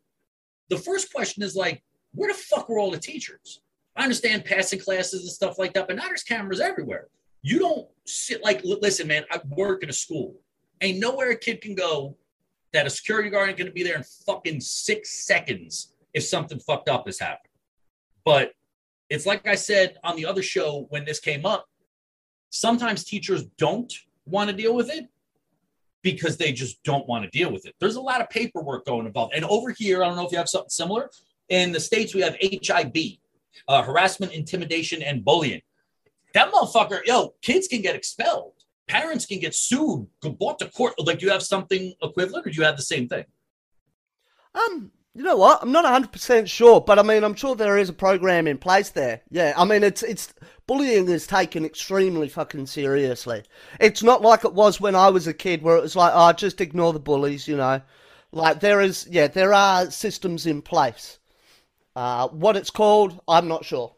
the 0.69 0.77
first 0.77 1.13
question 1.13 1.43
is 1.43 1.53
like, 1.53 1.83
where 2.13 2.31
the 2.31 2.39
fuck 2.39 2.69
were 2.69 2.79
all 2.79 2.89
the 2.89 2.97
teachers? 2.97 3.59
I 3.97 4.03
understand 4.03 4.45
passing 4.45 4.79
classes 4.79 5.23
and 5.23 5.29
stuff 5.29 5.59
like 5.59 5.73
that, 5.73 5.87
but 5.87 5.97
now 5.97 6.05
there's 6.05 6.23
cameras 6.23 6.61
everywhere. 6.61 7.09
You 7.41 7.59
don't 7.59 7.85
sit 8.05 8.41
like, 8.45 8.61
listen, 8.63 9.07
man, 9.07 9.25
I 9.29 9.41
work 9.49 9.83
in 9.83 9.89
a 9.89 9.93
school. 9.93 10.35
Ain't 10.79 10.99
nowhere 10.99 11.31
a 11.31 11.37
kid 11.37 11.59
can 11.59 11.75
go 11.75 12.15
that 12.71 12.87
a 12.87 12.89
security 12.89 13.29
guard 13.29 13.49
ain't 13.49 13.57
going 13.57 13.67
to 13.67 13.73
be 13.73 13.83
there 13.83 13.97
in 13.97 14.05
fucking 14.25 14.61
six 14.61 15.25
seconds 15.27 15.95
if 16.13 16.23
something 16.23 16.57
fucked 16.57 16.87
up 16.87 17.05
has 17.05 17.19
happened. 17.19 17.51
But 18.23 18.53
it's 19.09 19.25
like 19.25 19.45
I 19.45 19.55
said 19.55 19.97
on 20.01 20.15
the 20.15 20.25
other 20.25 20.41
show 20.41 20.87
when 20.91 21.03
this 21.03 21.19
came 21.19 21.45
up, 21.45 21.65
sometimes 22.51 23.03
teachers 23.03 23.43
don't 23.57 23.91
want 24.25 24.49
to 24.49 24.55
deal 24.55 24.73
with 24.73 24.89
it 24.89 25.09
because 26.01 26.37
they 26.37 26.51
just 26.51 26.81
don't 26.83 27.07
want 27.07 27.23
to 27.23 27.29
deal 27.37 27.51
with 27.51 27.65
it. 27.65 27.75
There's 27.79 27.95
a 27.95 28.01
lot 28.01 28.21
of 28.21 28.29
paperwork 28.29 28.85
going 28.85 29.05
involved. 29.05 29.33
And 29.35 29.45
over 29.45 29.71
here, 29.71 30.03
I 30.03 30.07
don't 30.07 30.15
know 30.15 30.25
if 30.25 30.31
you 30.31 30.37
have 30.37 30.49
something 30.49 30.69
similar. 30.69 31.09
In 31.49 31.71
the 31.71 31.79
States, 31.79 32.13
we 32.13 32.21
have 32.21 32.37
HIB, 32.39 33.19
uh, 33.67 33.83
harassment, 33.83 34.33
intimidation, 34.33 35.01
and 35.01 35.25
bullying. 35.25 35.61
That 36.33 36.51
motherfucker, 36.51 36.99
yo, 37.05 37.33
kids 37.41 37.67
can 37.67 37.81
get 37.81 37.95
expelled. 37.95 38.53
Parents 38.87 39.25
can 39.25 39.39
get 39.39 39.53
sued, 39.53 40.07
brought 40.21 40.59
to 40.59 40.69
court. 40.69 40.93
Like, 40.99 41.19
do 41.19 41.25
you 41.25 41.31
have 41.31 41.43
something 41.43 41.93
equivalent 42.01 42.47
or 42.47 42.49
do 42.49 42.55
you 42.55 42.63
have 42.63 42.77
the 42.77 42.83
same 42.83 43.07
thing? 43.07 43.25
Um, 44.55 44.91
you 45.15 45.23
know 45.23 45.37
what? 45.37 45.59
I'm 45.61 45.71
not 45.71 45.85
100% 45.85 46.47
sure, 46.47 46.81
but 46.81 46.97
I 46.97 47.03
mean, 47.03 47.23
I'm 47.23 47.35
sure 47.35 47.55
there 47.55 47.77
is 47.77 47.89
a 47.89 47.93
program 47.93 48.47
in 48.47 48.57
place 48.57 48.89
there. 48.89 49.21
Yeah, 49.29 49.53
I 49.57 49.65
mean, 49.65 49.83
it's 49.83 50.03
it's 50.03 50.33
bullying 50.69 51.09
is 51.09 51.25
taken 51.25 51.65
extremely 51.65 52.29
fucking 52.29 52.67
seriously. 52.67 53.41
It's 53.79 54.03
not 54.03 54.21
like 54.21 54.45
it 54.45 54.53
was 54.53 54.79
when 54.79 54.93
I 54.93 55.09
was 55.09 55.25
a 55.25 55.33
kid 55.33 55.63
where 55.63 55.75
it 55.75 55.81
was 55.81 55.95
like, 55.95 56.11
oh, 56.13 56.31
just 56.31 56.61
ignore 56.61 56.93
the 56.93 56.99
bullies, 56.99 57.47
you 57.47 57.57
know. 57.57 57.81
Like 58.31 58.59
there 58.59 58.79
is, 58.79 59.07
yeah, 59.09 59.29
there 59.29 59.51
are 59.51 59.89
systems 59.89 60.45
in 60.45 60.61
place. 60.61 61.17
Uh, 61.95 62.27
what 62.27 62.55
it's 62.55 62.69
called, 62.69 63.19
I'm 63.27 63.47
not 63.47 63.65
sure. 63.65 63.95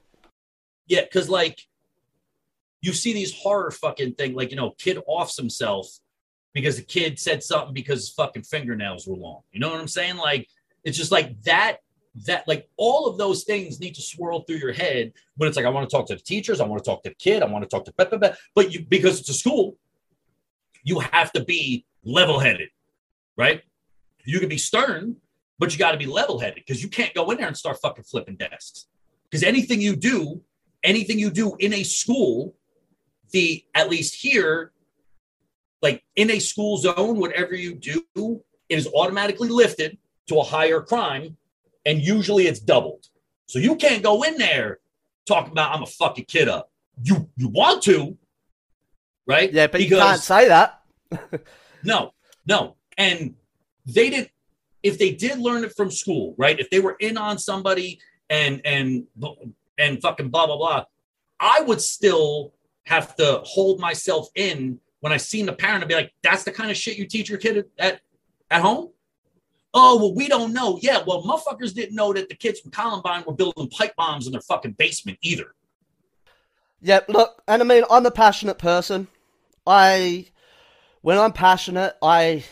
Yeah, 0.87 1.01
because 1.01 1.27
like 1.27 1.59
you 2.79 2.93
see 2.93 3.11
these 3.11 3.35
horror 3.37 3.71
fucking 3.71 4.13
thing, 4.13 4.33
like 4.33 4.51
you 4.51 4.55
know, 4.55 4.71
kid 4.77 4.97
offs 5.05 5.35
himself 5.35 5.89
because 6.53 6.77
the 6.77 6.83
kid 6.83 7.19
said 7.19 7.43
something 7.43 7.73
because 7.73 7.99
his 7.99 8.09
fucking 8.11 8.43
fingernails 8.43 9.05
were 9.05 9.17
long. 9.17 9.41
You 9.51 9.59
know 9.59 9.69
what 9.69 9.81
I'm 9.81 9.89
saying? 9.89 10.15
Like 10.15 10.47
it's 10.85 10.97
just 10.97 11.11
like 11.11 11.41
that. 11.43 11.79
That 12.25 12.46
like 12.48 12.70
all 12.75 13.08
of 13.08 13.18
those 13.18 13.46
things 13.46 13.80
need 13.80 13.96
to 13.96 14.01
swirl 14.01 14.41
through 14.41 14.58
your 14.58 14.74
head 14.74 15.13
when 15.38 15.48
it's 15.48 15.56
like 15.56 15.65
I 15.65 15.70
want 15.70 15.89
to 15.89 15.96
talk 15.96 16.08
to 16.08 16.15
the 16.15 16.22
teachers, 16.22 16.60
I 16.60 16.65
want 16.65 16.84
to 16.84 16.89
talk 16.89 17.03
to 17.03 17.10
the 17.10 17.15
kid, 17.15 17.41
I 17.41 17.46
want 17.46 17.63
to 17.63 17.70
talk 17.70 17.86
to 17.86 17.94
blah, 17.94 18.08
blah, 18.08 18.18
blah. 18.18 18.32
but 18.53 18.74
you 18.74 18.86
because 18.86 19.20
it's 19.20 19.30
a 19.30 19.34
school, 19.34 19.77
you 20.84 21.00
have 21.00 21.32
to 21.34 21.44
be 21.44 21.86
level-headed, 22.03 22.70
right? 23.38 23.62
You 24.25 24.39
can 24.39 24.50
be 24.50 24.58
stern, 24.58 25.15
but 25.58 25.72
you 25.72 25.80
got 25.80 25.91
to 25.91 25.98
be 25.98 26.06
level-headed 26.06 26.56
because 26.56 26.84
you 26.84 26.89
can't 26.89 27.13
go 27.13 27.32
in 27.32 27.38
there 27.38 27.48
and 27.48 27.56
start 27.56 27.77
fucking 27.82 28.03
flipping 28.03 28.36
desks. 28.36 28.88
Because 29.30 29.44
anything 29.44 29.80
you 29.80 29.96
do, 29.96 30.41
anything 30.84 31.18
you 31.18 31.30
do 31.32 31.56
in 31.60 31.74
a 31.74 31.84
school, 31.84 32.56
the 33.32 33.63
at 33.74 33.89
least 33.89 34.15
here, 34.15 34.74
like 35.82 36.03
in 36.15 36.30
a 36.30 36.39
school 36.39 36.77
zone, 36.77 37.20
whatever 37.20 37.56
you 37.56 37.75
do, 37.75 38.44
it 38.70 38.77
is 38.77 38.88
automatically 38.94 39.50
lifted 39.50 39.98
to 40.27 40.39
a 40.39 40.44
higher 40.44 40.82
crime, 40.82 41.38
and 41.85 42.01
usually 42.01 42.47
it's 42.47 42.59
doubled. 42.59 43.07
So 43.47 43.59
you 43.59 43.75
can't 43.75 44.03
go 44.03 44.23
in 44.23 44.38
there 44.38 44.79
talking 45.25 45.51
about 45.51 45.75
I'm 45.75 45.83
a 45.83 45.88
fucking 45.88 46.25
kid 46.25 46.47
up. 46.47 46.71
You 47.03 47.29
you 47.35 47.50
want 47.50 47.83
to, 47.83 48.17
right? 49.27 49.51
Yeah, 49.51 49.67
but 49.67 49.79
because, 49.79 49.91
you 49.91 49.97
can't 49.97 50.21
say 50.21 50.47
that. 50.47 50.81
no, 51.83 52.13
no. 52.45 52.75
And 52.97 53.35
they 53.85 54.09
didn't 54.09 54.29
if 54.83 54.97
they 54.97 55.11
did 55.11 55.39
learn 55.39 55.63
it 55.63 55.73
from 55.75 55.91
school, 55.91 56.35
right? 56.38 56.59
If 56.59 56.69
they 56.69 56.79
were 56.79 56.95
in 57.00 57.17
on 57.17 57.38
somebody 57.38 58.00
and 58.29 58.61
and 58.65 59.05
and 59.77 60.01
fucking 60.01 60.29
blah 60.29 60.47
blah 60.47 60.57
blah, 60.57 60.85
I 61.39 61.61
would 61.61 61.81
still 61.81 62.53
have 62.85 63.15
to 63.17 63.41
hold 63.43 63.79
myself 63.79 64.29
in 64.35 64.79
when 65.01 65.11
I 65.11 65.17
seen 65.17 65.45
the 65.45 65.53
parent 65.53 65.83
and 65.83 65.89
be 65.89 65.95
like, 65.95 66.13
"That's 66.23 66.43
the 66.43 66.51
kind 66.51 66.71
of 66.71 66.77
shit 66.77 66.97
you 66.97 67.07
teach 67.07 67.29
your 67.29 67.39
kid 67.39 67.65
at 67.77 68.01
at 68.50 68.61
home." 68.61 68.91
Oh 69.73 69.97
well, 69.97 70.13
we 70.13 70.27
don't 70.27 70.53
know. 70.53 70.79
Yeah, 70.81 71.01
well, 71.05 71.23
motherfuckers 71.23 71.73
didn't 71.73 71.95
know 71.95 72.11
that 72.13 72.27
the 72.27 72.35
kids 72.35 72.59
from 72.59 72.71
Columbine 72.71 73.23
were 73.25 73.33
building 73.33 73.69
pipe 73.69 73.95
bombs 73.95 74.25
in 74.25 74.33
their 74.33 74.41
fucking 74.41 74.73
basement 74.73 75.17
either. 75.21 75.53
Yeah, 76.81 77.01
look, 77.07 77.41
and 77.47 77.61
I 77.61 77.65
mean, 77.65 77.83
I'm 77.89 78.05
a 78.05 78.11
passionate 78.11 78.57
person. 78.57 79.07
I, 79.65 80.25
when 81.01 81.17
I'm 81.17 81.31
passionate, 81.31 81.95
I 82.01 82.43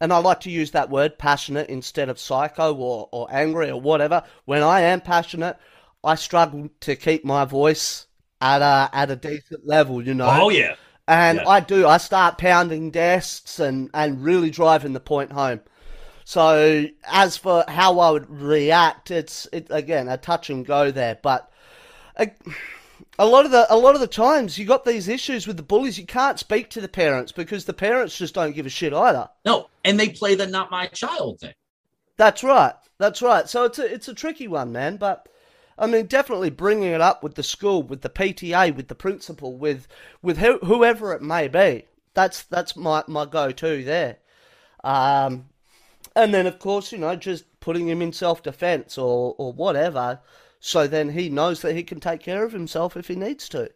and 0.00 0.12
I 0.12 0.18
like 0.18 0.40
to 0.40 0.50
use 0.50 0.70
that 0.72 0.90
word 0.90 1.18
passionate 1.18 1.68
instead 1.68 2.08
of 2.08 2.18
psycho 2.18 2.74
or, 2.74 3.08
or 3.12 3.28
angry 3.30 3.70
or 3.70 3.80
whatever. 3.80 4.22
When 4.44 4.62
I 4.62 4.80
am 4.82 5.00
passionate, 5.00 5.56
I 6.02 6.14
struggle 6.14 6.70
to 6.80 6.96
keep 6.96 7.24
my 7.24 7.44
voice 7.44 8.06
at 8.40 8.62
a 8.62 8.90
at 8.92 9.10
a 9.10 9.16
decent 9.16 9.66
level, 9.66 10.02
you 10.02 10.14
know. 10.14 10.28
Oh 10.30 10.50
yeah. 10.50 10.74
And 11.06 11.38
yeah. 11.38 11.48
I 11.48 11.60
do. 11.60 11.86
I 11.86 11.98
start 11.98 12.38
pounding 12.38 12.90
desks 12.90 13.60
and 13.60 13.90
and 13.94 14.22
really 14.22 14.50
driving 14.50 14.92
the 14.92 15.00
point 15.00 15.32
home. 15.32 15.60
So 16.28 16.84
as 17.04 17.38
for 17.38 17.64
how 17.68 18.00
I 18.00 18.10
would 18.10 18.28
react, 18.28 19.10
it's 19.10 19.48
it 19.50 19.68
again 19.70 20.08
a 20.08 20.18
touch 20.18 20.50
and 20.50 20.66
go 20.66 20.90
there, 20.90 21.18
but. 21.22 21.50
A, 22.16 22.30
a 23.18 23.24
lot 23.24 23.46
of 23.46 23.50
the 23.50 23.66
a 23.72 23.76
lot 23.76 23.94
of 23.94 24.00
the 24.02 24.06
times 24.06 24.58
you 24.58 24.66
got 24.66 24.84
these 24.84 25.08
issues 25.08 25.46
with 25.46 25.56
the 25.56 25.62
bullies. 25.62 25.98
You 25.98 26.04
can't 26.04 26.38
speak 26.38 26.68
to 26.70 26.80
the 26.80 26.88
parents 26.88 27.32
because 27.32 27.64
the 27.64 27.72
parents 27.72 28.18
just 28.18 28.34
don't 28.34 28.54
give 28.54 28.66
a 28.66 28.68
shit 28.68 28.92
either. 28.92 29.30
No, 29.46 29.70
and 29.84 29.98
they 29.98 30.10
play 30.10 30.34
the 30.34 30.46
"not 30.46 30.70
my 30.70 30.86
child" 30.88 31.40
thing. 31.40 31.54
That's 32.18 32.44
right. 32.44 32.74
That's 32.98 33.22
right. 33.22 33.48
So 33.48 33.64
it's 33.64 33.78
a 33.78 33.90
it's 33.90 34.08
a 34.08 34.14
tricky 34.14 34.48
one, 34.48 34.70
man. 34.72 34.96
But 34.98 35.28
I 35.78 35.86
mean, 35.86 36.06
definitely 36.06 36.50
bringing 36.50 36.90
it 36.90 37.00
up 37.00 37.22
with 37.22 37.36
the 37.36 37.42
school, 37.42 37.82
with 37.82 38.02
the 38.02 38.10
PTA, 38.10 38.74
with 38.76 38.88
the 38.88 38.94
principal, 38.94 39.56
with 39.56 39.88
with 40.20 40.38
who, 40.38 40.58
whoever 40.58 41.14
it 41.14 41.22
may 41.22 41.48
be. 41.48 41.86
That's 42.12 42.42
that's 42.42 42.76
my 42.76 43.02
my 43.06 43.24
go 43.24 43.50
to 43.50 43.84
there. 43.84 44.18
Um, 44.84 45.46
and 46.18 46.34
then 46.34 46.46
of 46.46 46.58
course 46.58 46.92
you 46.92 46.98
know 46.98 47.16
just 47.16 47.44
putting 47.60 47.88
him 47.88 48.02
in 48.02 48.12
self 48.12 48.42
defense 48.42 48.98
or 48.98 49.34
or 49.38 49.52
whatever 49.52 50.20
so 50.60 50.86
then 50.86 51.10
he 51.10 51.28
knows 51.28 51.62
that 51.62 51.76
he 51.76 51.82
can 51.82 52.00
take 52.00 52.20
care 52.20 52.44
of 52.44 52.52
himself 52.52 52.96
if 52.96 53.08
he 53.08 53.14
needs 53.14 53.48
to. 53.50 53.70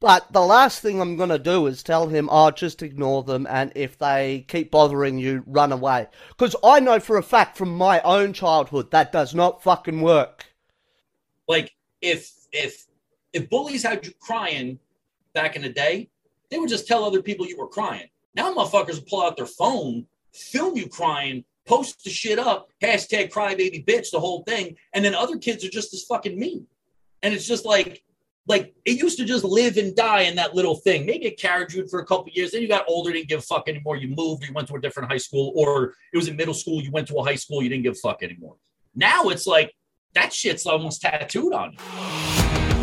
But 0.00 0.32
the 0.32 0.40
last 0.40 0.80
thing 0.80 1.00
I'm 1.00 1.16
going 1.16 1.30
to 1.30 1.38
do 1.38 1.66
is 1.66 1.82
tell 1.82 2.08
him, 2.08 2.28
oh, 2.30 2.50
just 2.50 2.82
ignore 2.82 3.22
them, 3.22 3.46
and 3.48 3.72
if 3.74 3.96
they 3.96 4.44
keep 4.48 4.70
bothering 4.70 5.18
you, 5.18 5.42
run 5.46 5.72
away. 5.72 6.08
Because 6.28 6.54
I 6.62 6.80
know 6.80 7.00
for 7.00 7.16
a 7.16 7.22
fact 7.22 7.56
from 7.56 7.74
my 7.74 8.00
own 8.02 8.32
childhood 8.32 8.90
that 8.90 9.12
does 9.12 9.34
not 9.34 9.62
fucking 9.62 10.02
work. 10.02 10.46
Like, 11.48 11.74
if, 12.02 12.32
if, 12.52 12.86
if 13.32 13.48
bullies 13.48 13.82
had 13.82 14.04
you 14.04 14.12
crying 14.20 14.78
back 15.32 15.56
in 15.56 15.62
the 15.62 15.70
day, 15.70 16.10
they 16.50 16.58
would 16.58 16.68
just 16.68 16.86
tell 16.86 17.04
other 17.04 17.22
people 17.22 17.46
you 17.46 17.56
were 17.56 17.68
crying. 17.68 18.08
Now 18.34 18.52
motherfuckers 18.52 19.08
pull 19.08 19.22
out 19.22 19.36
their 19.36 19.46
phone, 19.46 20.06
film 20.32 20.76
you 20.76 20.88
crying, 20.88 21.44
post 21.66 22.04
the 22.04 22.10
shit 22.10 22.38
up, 22.38 22.68
hashtag 22.82 23.30
crybaby 23.30 23.84
bitch, 23.84 24.10
the 24.10 24.20
whole 24.20 24.42
thing. 24.44 24.76
And 24.92 25.04
then 25.04 25.14
other 25.14 25.38
kids 25.38 25.64
are 25.64 25.70
just 25.70 25.94
as 25.94 26.04
fucking 26.04 26.38
mean. 26.38 26.66
And 27.22 27.32
it's 27.34 27.46
just 27.46 27.64
like, 27.64 28.02
like 28.46 28.74
it 28.84 28.98
used 28.98 29.18
to 29.18 29.24
just 29.24 29.44
live 29.44 29.76
and 29.78 29.96
die 29.96 30.22
in 30.22 30.36
that 30.36 30.54
little 30.54 30.76
thing. 30.76 31.06
Maybe 31.06 31.26
it 31.26 31.38
carried 31.38 31.72
you 31.72 31.86
for 31.88 32.00
a 32.00 32.06
couple 32.06 32.28
years. 32.32 32.52
Then 32.52 32.62
you 32.62 32.68
got 32.68 32.84
older, 32.86 33.12
didn't 33.12 33.28
give 33.28 33.44
fuck 33.44 33.68
anymore. 33.68 33.96
You 33.96 34.08
moved, 34.08 34.44
you 34.44 34.52
went 34.52 34.68
to 34.68 34.74
a 34.74 34.80
different 34.80 35.10
high 35.10 35.18
school, 35.18 35.52
or 35.56 35.94
it 36.12 36.16
was 36.16 36.28
in 36.28 36.36
middle 36.36 36.54
school, 36.54 36.82
you 36.82 36.90
went 36.90 37.08
to 37.08 37.16
a 37.16 37.24
high 37.24 37.36
school, 37.36 37.62
you 37.62 37.70
didn't 37.70 37.84
give 37.84 37.98
fuck 37.98 38.22
anymore. 38.22 38.56
Now 38.94 39.28
it's 39.28 39.46
like 39.46 39.74
that 40.14 40.32
shit's 40.32 40.66
almost 40.66 41.00
tattooed 41.00 41.52
on 41.52 41.72
you. 41.72 42.73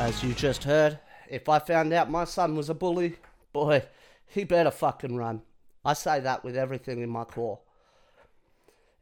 As 0.00 0.24
you 0.24 0.32
just 0.32 0.64
heard, 0.64 0.98
if 1.28 1.46
I 1.46 1.58
found 1.58 1.92
out 1.92 2.10
my 2.10 2.24
son 2.24 2.56
was 2.56 2.70
a 2.70 2.74
bully, 2.74 3.16
boy, 3.52 3.82
he 4.26 4.44
better 4.44 4.70
fucking 4.70 5.14
run. 5.14 5.42
I 5.84 5.92
say 5.92 6.20
that 6.20 6.42
with 6.42 6.56
everything 6.56 7.02
in 7.02 7.10
my 7.10 7.24
core. 7.24 7.58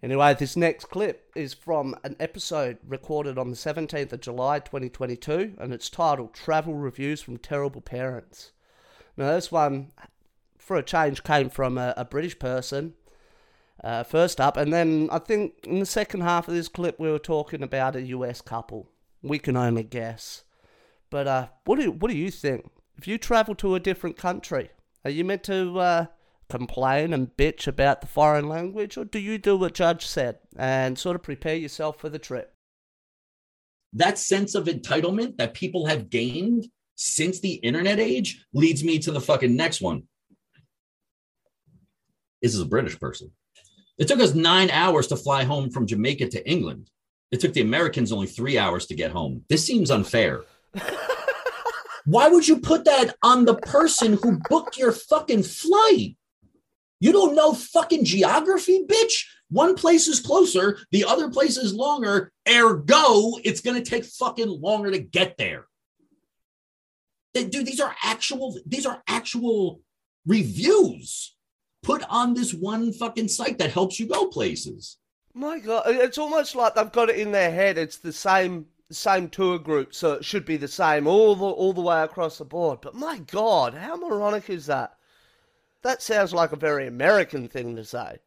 Anyway, 0.02 0.35
this 0.35 0.57
next 0.57 0.87
clip 0.87 1.31
is 1.37 1.55
from 1.55 1.95
an 2.02 2.17
episode 2.19 2.78
recorded 2.85 3.38
on 3.38 3.50
the 3.50 3.57
17th 3.57 4.12
of 4.12 4.21
July 4.21 4.59
2022, 4.59 5.55
and 5.59 5.73
it's 5.73 5.88
titled 5.88 6.35
Travel 6.35 6.75
Reviews 6.75 7.23
from 7.23 7.37
Terrible 7.37 7.81
Parents. 7.81 8.50
Now, 9.17 9.31
this 9.31 9.52
one, 9.52 9.93
for 10.59 10.76
a 10.76 10.83
change, 10.83 11.23
came 11.23 11.49
from 11.49 11.78
a, 11.78 11.95
a 11.97 12.05
British 12.05 12.40
person 12.40 12.95
uh, 13.85 14.02
first 14.02 14.40
up, 14.40 14.57
and 14.57 14.73
then 14.73 15.09
I 15.12 15.21
think 15.21 15.64
in 15.64 15.78
the 15.78 15.87
second 15.87 16.23
half 16.23 16.49
of 16.49 16.55
this 16.55 16.69
clip, 16.69 16.99
we 16.99 17.09
were 17.09 17.21
talking 17.21 17.62
about 17.62 17.95
a 17.95 18.02
US 18.02 18.40
couple. 18.40 18.88
We 19.23 19.38
can 19.38 19.57
only 19.57 19.85
guess. 19.85 20.43
But 21.11 21.27
uh, 21.27 21.49
what, 21.65 21.79
do, 21.79 21.91
what 21.91 22.11
do 22.11 22.17
you 22.17 22.31
think? 22.31 22.71
If 22.97 23.07
you 23.07 23.19
travel 23.19 23.55
to 23.57 23.75
a 23.75 23.81
different 23.81 24.17
country, 24.17 24.71
are 25.05 25.11
you 25.11 25.25
meant 25.25 25.45
to 25.45 25.79
uh, 25.79 26.07
complain 26.49 27.12
and 27.12 27.37
bitch 27.37 27.67
about 27.67 28.00
the 28.00 28.07
foreign 28.07 28.49
language, 28.49 28.97
or 28.97 29.05
do 29.05 29.19
you 29.19 29.38
do 29.38 29.57
what 29.57 29.75
Judge 29.75 30.07
said 30.07 30.38
and 30.57 30.99
sort 30.99 31.17
of 31.17 31.23
prepare 31.23 31.57
yourself 31.57 31.99
for 31.99 32.09
the 32.09 32.19
trip? 32.19 32.55
That 33.93 34.19
sense 34.19 34.55
of 34.55 34.67
entitlement 34.67 35.38
that 35.38 35.55
people 35.55 35.87
have 35.87 36.11
gained 36.11 36.67
since 36.97 37.41
the 37.41 37.55
internet 37.55 38.00
age 38.00 38.45
leads 38.53 38.83
me 38.83 38.99
to 38.99 39.12
the 39.12 39.21
fucking 39.21 39.55
next 39.55 39.81
one. 39.81 40.03
This 42.43 42.55
is 42.55 42.61
a 42.61 42.67
British 42.67 42.99
person. 42.99 43.31
It 43.99 44.09
took 44.09 44.21
us 44.21 44.35
nine 44.35 44.71
hours 44.71 45.07
to 45.09 45.17
fly 45.17 45.45
home 45.45 45.71
from 45.71 45.87
Jamaica 45.87 46.29
to 46.29 46.49
England. 46.49 46.91
It 47.31 47.41
took 47.41 47.53
the 47.53 47.62
Americans 47.62 48.12
only 48.12 48.27
three 48.27 48.59
hours 48.59 48.87
to 48.87 48.95
get 48.95 49.11
home. 49.11 49.45
This 49.49 49.65
seems 49.65 49.91
unfair. 49.91 50.45
Why 52.04 52.28
would 52.28 52.49
you 52.49 52.58
put 52.58 52.85
that 52.87 53.16
on 53.23 53.44
the 53.44 53.56
person 53.56 54.14
who 54.14 54.38
booked 54.49 54.78
your 54.78 54.92
fucking 54.92 55.42
flight? 55.42 56.16
You 57.00 57.12
don't 57.12 57.35
know 57.35 57.52
fucking 57.52 58.04
geography, 58.04 58.85
bitch. 58.87 59.26
One 59.50 59.75
place 59.75 60.08
is 60.08 60.20
closer, 60.20 60.78
the 60.90 61.04
other 61.04 61.30
place 61.30 61.56
is 61.56 61.75
longer. 61.75 62.32
Ergo, 62.49 63.32
it's 63.44 63.61
going 63.61 63.82
to 63.82 63.90
take 63.90 64.04
fucking 64.04 64.49
longer 64.49 64.90
to 64.90 64.99
get 64.99 65.37
there. 65.38 65.66
Dude, 67.35 67.66
these 67.66 67.80
are 67.80 67.94
actual, 68.02 68.58
these 68.66 68.85
are 68.85 69.02
actual 69.06 69.80
reviews 70.26 71.37
put 71.82 72.02
on 72.08 72.35
this 72.35 72.52
one 72.52 72.92
fucking 72.92 73.28
site 73.28 73.58
that 73.58 73.70
helps 73.70 74.00
you 74.00 74.06
go 74.06 74.26
places. 74.26 74.99
My 75.35 75.58
God, 75.58 75.85
it's 75.87 76.18
almost 76.18 76.56
like 76.56 76.75
they've 76.75 76.90
got 76.90 77.11
it 77.11 77.16
in 77.16 77.32
their 77.32 77.50
head. 77.50 77.78
It's 77.78 77.99
the 77.99 78.12
same 78.12 78.66
same 78.95 79.28
tour 79.28 79.59
group, 79.59 79.95
so 79.95 80.12
it 80.12 80.25
should 80.25 80.45
be 80.45 80.57
the 80.57 80.68
same 80.68 81.07
all 81.07 81.35
the 81.35 81.45
all 81.45 81.73
the 81.73 81.80
way 81.80 82.02
across 82.02 82.38
the 82.38 82.45
board. 82.45 82.80
But 82.80 82.95
my 82.95 83.18
God, 83.18 83.75
how 83.75 83.97
moronic 83.97 84.49
is 84.49 84.66
that? 84.66 84.95
That 85.83 86.02
sounds 86.02 86.33
like 86.33 86.52
a 86.52 86.57
very 86.57 86.87
American 86.87 87.49
thing 87.49 87.76
to 87.76 87.85
say. 87.85 88.18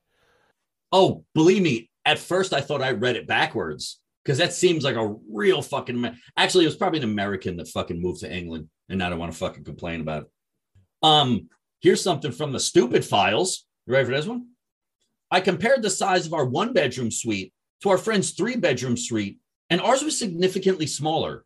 Oh, 0.91 1.25
believe 1.33 1.61
me, 1.61 1.89
at 2.05 2.19
first 2.19 2.53
I 2.53 2.61
thought 2.61 2.81
I 2.81 2.91
read 2.91 3.15
it 3.15 3.27
backwards 3.27 3.99
because 4.23 4.37
that 4.37 4.53
seems 4.53 4.83
like 4.83 4.95
a 4.95 5.15
real 5.31 5.61
fucking. 5.61 6.17
Actually, 6.37 6.65
it 6.65 6.67
was 6.67 6.77
probably 6.77 6.99
an 6.99 7.05
American 7.05 7.57
that 7.57 7.67
fucking 7.67 8.01
moved 8.01 8.21
to 8.21 8.31
England, 8.31 8.69
and 8.89 8.99
now 8.99 9.07
I 9.07 9.09
don't 9.09 9.19
want 9.19 9.31
to 9.31 9.37
fucking 9.37 9.63
complain 9.63 10.01
about 10.01 10.23
it. 10.23 10.29
Um, 11.03 11.49
here's 11.81 12.03
something 12.03 12.31
from 12.31 12.51
the 12.51 12.59
stupid 12.59 13.03
files. 13.03 13.65
You 13.87 13.93
ready 13.93 14.05
for 14.05 14.11
this 14.11 14.27
one? 14.27 14.47
I 15.31 15.41
compared 15.41 15.81
the 15.81 15.89
size 15.89 16.27
of 16.27 16.33
our 16.33 16.45
one 16.45 16.73
bedroom 16.73 17.09
suite 17.09 17.53
to 17.81 17.89
our 17.89 17.97
friend's 17.97 18.31
three 18.31 18.55
bedroom 18.55 18.97
suite, 18.97 19.39
and 19.71 19.81
ours 19.81 20.03
was 20.03 20.19
significantly 20.19 20.85
smaller. 20.85 21.43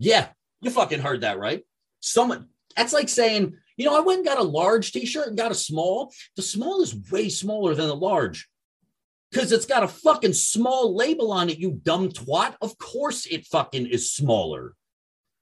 Yeah, 0.00 0.28
you 0.60 0.70
fucking 0.70 1.00
heard 1.00 1.20
that 1.20 1.38
right. 1.38 1.62
Someone 2.00 2.48
that's 2.74 2.92
like 2.92 3.08
saying 3.08 3.56
you 3.80 3.86
know, 3.86 3.96
I 3.96 4.00
went 4.00 4.18
and 4.18 4.26
got 4.26 4.38
a 4.38 4.42
large 4.42 4.92
t-shirt 4.92 5.28
and 5.28 5.38
got 5.38 5.50
a 5.50 5.54
small. 5.54 6.12
The 6.36 6.42
small 6.42 6.82
is 6.82 6.94
way 7.10 7.30
smaller 7.30 7.74
than 7.74 7.88
the 7.88 7.96
large 7.96 8.46
because 9.32 9.52
it's 9.52 9.64
got 9.64 9.82
a 9.82 9.88
fucking 9.88 10.34
small 10.34 10.94
label 10.94 11.32
on 11.32 11.48
it, 11.48 11.56
you 11.56 11.80
dumb 11.82 12.10
twat. 12.10 12.56
Of 12.60 12.76
course 12.76 13.24
it 13.24 13.46
fucking 13.46 13.86
is 13.86 14.12
smaller. 14.12 14.74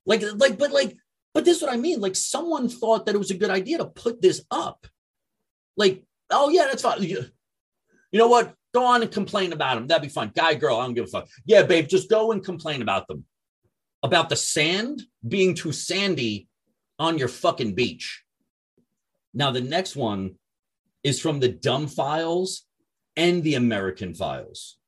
Like, 0.07 0.23
like, 0.37 0.57
but 0.57 0.71
like, 0.71 0.97
but 1.35 1.45
this 1.45 1.57
is 1.57 1.63
what 1.65 1.73
I 1.73 1.79
mean. 1.79 2.01
Like, 2.01 2.15
someone 2.15 2.69
thought 2.69 3.07
that 3.07 3.17
it 3.17 3.19
was 3.19 3.33
a 3.33 3.37
good 3.37 3.51
idea 3.51 3.79
to 3.79 3.87
put 3.87 4.23
this 4.23 4.45
up. 4.53 4.87
Like, 5.77 6.05
oh 6.31 6.49
yeah, 6.49 6.67
that's 6.67 6.83
fine. 6.83 7.03
You 7.03 7.25
know 8.13 8.29
what? 8.29 8.55
Go 8.75 8.85
on 8.85 9.03
and 9.03 9.11
complain 9.11 9.53
about 9.53 9.77
them. 9.77 9.87
That'd 9.87 10.03
be 10.03 10.09
fun. 10.09 10.33
Guy, 10.35 10.55
girl, 10.55 10.77
I 10.77 10.85
don't 10.85 10.95
give 10.95 11.05
a 11.05 11.09
fuck. 11.09 11.29
Yeah, 11.45 11.63
babe, 11.63 11.89
just 11.89 12.11
go 12.11 12.33
and 12.33 12.45
complain 12.45 12.83
about 12.83 13.09
them. 13.09 13.25
About 14.03 14.29
the 14.29 14.37
sand 14.37 15.03
being 15.27 15.55
too 15.55 15.73
sandy 15.73 16.49
on 16.99 17.19
your 17.19 17.29
fucking 17.29 17.75
beach. 17.75 18.23
Now, 19.35 19.51
the 19.51 19.61
next 19.61 19.97
one 19.97 20.35
is 21.03 21.21
from 21.21 21.41
the 21.41 21.49
dumb 21.49 21.87
files 21.87 22.65
and 23.17 23.43
the 23.43 23.55
American 23.55 24.15
files. 24.15 24.79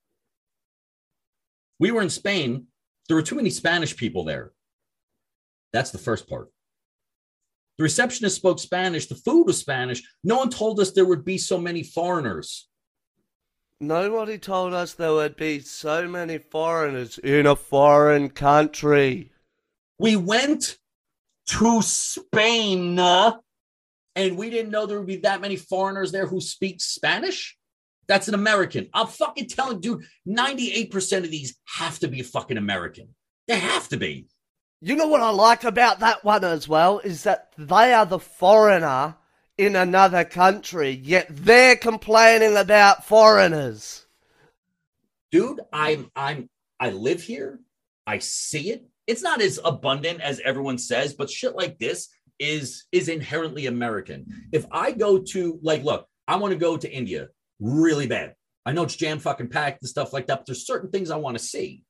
We 1.79 1.91
were 1.91 2.03
in 2.03 2.11
Spain. 2.11 2.67
There 3.09 3.17
were 3.17 3.23
too 3.23 3.35
many 3.35 3.51
Spanish 3.51 3.97
people 3.97 4.25
there. 4.25 4.53
That's 5.73 5.91
the 5.91 5.99
first 5.99 6.29
part. 6.29 6.49
The 7.79 7.85
receptionist 7.85 8.37
spoke 8.37 8.59
Spanish. 8.59 9.07
The 9.07 9.15
food 9.15 9.47
was 9.47 9.59
Spanish. 9.59 10.03
No 10.23 10.37
one 10.37 10.51
told 10.51 10.79
us 10.81 10.91
there 10.91 11.07
would 11.07 11.25
be 11.25 11.39
so 11.39 11.59
many 11.59 11.83
foreigners. 11.83 12.69
Nobody 13.83 14.37
told 14.37 14.75
us 14.75 14.93
there 14.93 15.15
would 15.15 15.37
be 15.37 15.61
so 15.61 16.07
many 16.07 16.37
foreigners 16.37 17.17
in 17.17 17.47
a 17.47 17.57
foreign 17.57 18.29
country. 18.29 19.33
We 19.99 20.17
went 20.17 20.77
to 21.49 21.81
Spain 21.81 22.99
uh, 22.99 23.39
and 24.15 24.37
we 24.37 24.51
didn't 24.51 24.71
know 24.71 24.85
there 24.85 24.99
would 24.99 25.07
be 25.07 25.17
that 25.17 25.41
many 25.41 25.57
foreigners 25.57 26.13
there 26.13 26.27
who 26.27 26.43
speak 26.43 26.83
Spanish. 26.83 27.57
That's 28.07 28.29
an 28.29 28.35
American. 28.35 28.91
I'm 28.93 29.07
fucking 29.07 29.49
telling, 29.49 29.81
dude, 29.81 30.05
98% 30.29 31.19
of 31.19 31.31
these 31.31 31.57
have 31.79 31.99
to 32.01 32.09
be 32.09 32.21
fucking 32.21 32.59
American. 32.59 33.15
They 33.49 33.59
have 33.59 33.89
to 33.89 33.97
be. 33.97 34.27
You 34.83 34.97
know 34.97 35.07
what 35.07 35.23
I 35.23 35.31
like 35.31 35.65
about 35.65 36.01
that 36.01 36.23
one 36.23 36.45
as 36.45 36.69
well 36.69 36.99
is 36.99 37.23
that 37.23 37.53
they 37.57 37.95
are 37.95 38.05
the 38.05 38.19
foreigner 38.19 39.17
in 39.61 39.77
another 39.77 40.25
country, 40.25 40.91
yet 41.05 41.27
they're 41.29 41.77
complaining 41.77 42.57
about 42.57 43.05
foreigners. 43.05 44.07
Dude, 45.31 45.61
I'm 45.71 46.11
I'm 46.17 46.49
I 46.81 46.91
live 46.91 47.23
here. 47.23 47.61
I 48.07 48.19
see 48.19 48.71
it. 48.71 48.89
It's 49.07 49.23
not 49.23 49.43
as 49.43 49.61
abundant 49.63 50.23
as 50.23 50.41
everyone 50.41 50.79
says, 50.79 51.13
but 51.13 51.29
shit 51.31 51.55
like 51.55 51.79
this 51.79 52.09
is 52.39 52.87
is 52.91 53.09
inherently 53.09 53.67
American. 53.67 54.49
If 54.51 54.65
I 54.73 54.93
go 54.93 55.19
to 55.19 55.59
like, 55.63 55.85
look, 55.85 56.07
I 56.27 56.37
want 56.37 56.53
to 56.53 56.59
go 56.59 56.79
to 56.79 56.91
India 56.91 57.29
really 57.61 58.07
bad. 58.07 58.35
I 58.65 58.73
know 58.73 58.85
it's 58.85 58.97
jam 58.97 59.19
fucking 59.19 59.49
packed 59.49 59.83
and 59.83 59.91
stuff 59.91 60.15
like 60.15 60.27
that, 60.29 60.39
but 60.39 60.47
there's 60.47 60.67
certain 60.67 60.91
things 60.91 61.11
I 61.11 61.17
want 61.17 61.37
to 61.37 61.45
see. 61.45 61.85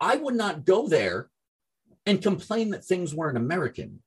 I 0.00 0.16
would 0.16 0.34
not 0.34 0.64
go 0.64 0.88
there 0.88 1.28
and 2.06 2.22
complain 2.22 2.70
that 2.70 2.84
things 2.84 3.14
weren't 3.14 3.36
American, 3.36 4.02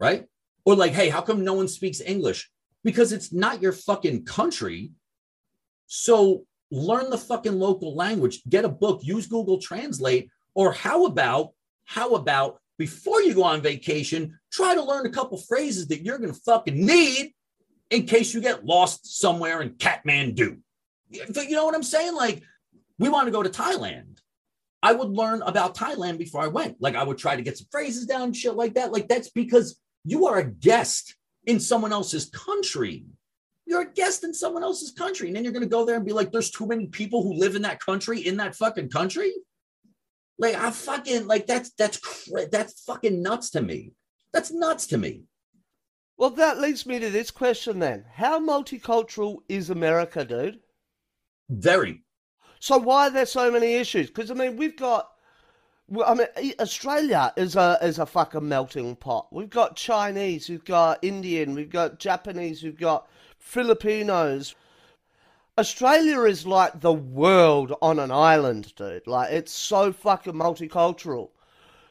right? 0.00 0.26
Or 0.66 0.76
like, 0.76 0.92
hey, 0.92 1.08
how 1.08 1.22
come 1.22 1.42
no 1.44 1.54
one 1.54 1.68
speaks 1.68 2.02
English? 2.02 2.50
Because 2.84 3.12
it's 3.12 3.32
not 3.32 3.62
your 3.62 3.72
fucking 3.72 4.26
country. 4.26 4.90
So 5.86 6.44
learn 6.70 7.08
the 7.08 7.18
fucking 7.18 7.58
local 7.58 7.94
language, 7.94 8.42
get 8.48 8.66
a 8.66 8.68
book, 8.68 9.00
use 9.02 9.26
Google 9.26 9.58
Translate, 9.58 10.28
or 10.54 10.72
how 10.72 11.06
about 11.06 11.52
how 11.84 12.14
about 12.14 12.58
before 12.78 13.22
you 13.22 13.32
go 13.32 13.44
on 13.44 13.62
vacation, 13.62 14.38
try 14.52 14.74
to 14.74 14.82
learn 14.82 15.06
a 15.06 15.10
couple 15.10 15.38
phrases 15.38 15.88
that 15.88 16.02
you're 16.02 16.18
to 16.18 16.34
fucking 16.34 16.84
need 16.84 17.32
in 17.90 18.06
case 18.06 18.34
you 18.34 18.40
get 18.40 18.66
lost 18.66 19.18
somewhere 19.18 19.62
in 19.62 19.70
Kathmandu. 19.70 20.58
You 21.08 21.50
know 21.50 21.64
what 21.64 21.74
I'm 21.74 21.82
saying? 21.82 22.14
Like, 22.14 22.42
we 22.98 23.08
want 23.08 23.26
to 23.26 23.32
go 23.32 23.42
to 23.42 23.48
Thailand. 23.48 24.18
I 24.82 24.92
would 24.92 25.08
learn 25.08 25.42
about 25.42 25.74
Thailand 25.74 26.18
before 26.18 26.42
I 26.42 26.48
went. 26.48 26.76
Like, 26.80 26.96
I 26.96 27.02
would 27.02 27.18
try 27.18 27.36
to 27.36 27.42
get 27.42 27.56
some 27.56 27.68
phrases 27.70 28.06
down, 28.06 28.32
shit 28.32 28.54
like 28.54 28.74
that. 28.74 28.92
Like, 28.92 29.08
that's 29.08 29.30
because 29.30 29.80
you 30.06 30.26
are 30.28 30.38
a 30.38 30.44
guest 30.50 31.16
in 31.44 31.58
someone 31.58 31.92
else's 31.92 32.30
country. 32.30 33.04
You're 33.66 33.82
a 33.82 33.92
guest 33.92 34.22
in 34.22 34.32
someone 34.32 34.62
else's 34.62 34.92
country. 34.92 35.26
And 35.26 35.36
then 35.36 35.42
you're 35.42 35.52
going 35.52 35.64
to 35.64 35.68
go 35.68 35.84
there 35.84 35.96
and 35.96 36.04
be 36.04 36.12
like, 36.12 36.30
there's 36.30 36.50
too 36.50 36.66
many 36.66 36.86
people 36.86 37.24
who 37.24 37.34
live 37.34 37.56
in 37.56 37.62
that 37.62 37.80
country, 37.80 38.20
in 38.20 38.36
that 38.36 38.54
fucking 38.54 38.88
country. 38.88 39.32
Like 40.38 40.54
I 40.54 40.70
fucking 40.70 41.26
like 41.26 41.46
that's 41.46 41.70
that's 41.70 41.98
that's 42.50 42.82
fucking 42.82 43.22
nuts 43.22 43.50
to 43.50 43.62
me. 43.62 43.92
That's 44.32 44.52
nuts 44.52 44.86
to 44.88 44.98
me. 44.98 45.22
Well, 46.18 46.30
that 46.30 46.60
leads 46.60 46.86
me 46.86 46.98
to 46.98 47.10
this 47.10 47.30
question 47.30 47.78
then: 47.78 48.04
How 48.12 48.38
multicultural 48.38 49.38
is 49.48 49.70
America, 49.70 50.24
dude? 50.24 50.60
Very. 51.48 52.04
So 52.60 52.76
why 52.76 53.06
are 53.06 53.10
there 53.10 53.26
so 53.26 53.50
many 53.50 53.74
issues? 53.74 54.08
Because 54.08 54.30
I 54.30 54.34
mean, 54.34 54.56
we've 54.56 54.76
got. 54.76 55.08
I 56.04 56.14
mean, 56.14 56.54
Australia 56.58 57.32
is 57.36 57.54
a 57.54 57.78
is 57.80 58.00
a 58.00 58.06
fucking 58.06 58.48
melting 58.48 58.96
pot. 58.96 59.28
We've 59.30 59.50
got 59.50 59.76
Chinese, 59.76 60.48
we've 60.48 60.64
got 60.64 60.98
Indian, 61.02 61.54
we've 61.54 61.70
got 61.70 62.00
Japanese, 62.00 62.64
we've 62.64 62.78
got 62.78 63.08
Filipinos. 63.38 64.56
Australia 65.56 66.22
is 66.22 66.44
like 66.44 66.80
the 66.80 66.92
world 66.92 67.72
on 67.80 68.00
an 68.00 68.10
island, 68.10 68.74
dude. 68.74 69.06
Like 69.06 69.32
it's 69.32 69.52
so 69.52 69.92
fucking 69.92 70.32
multicultural. 70.34 71.30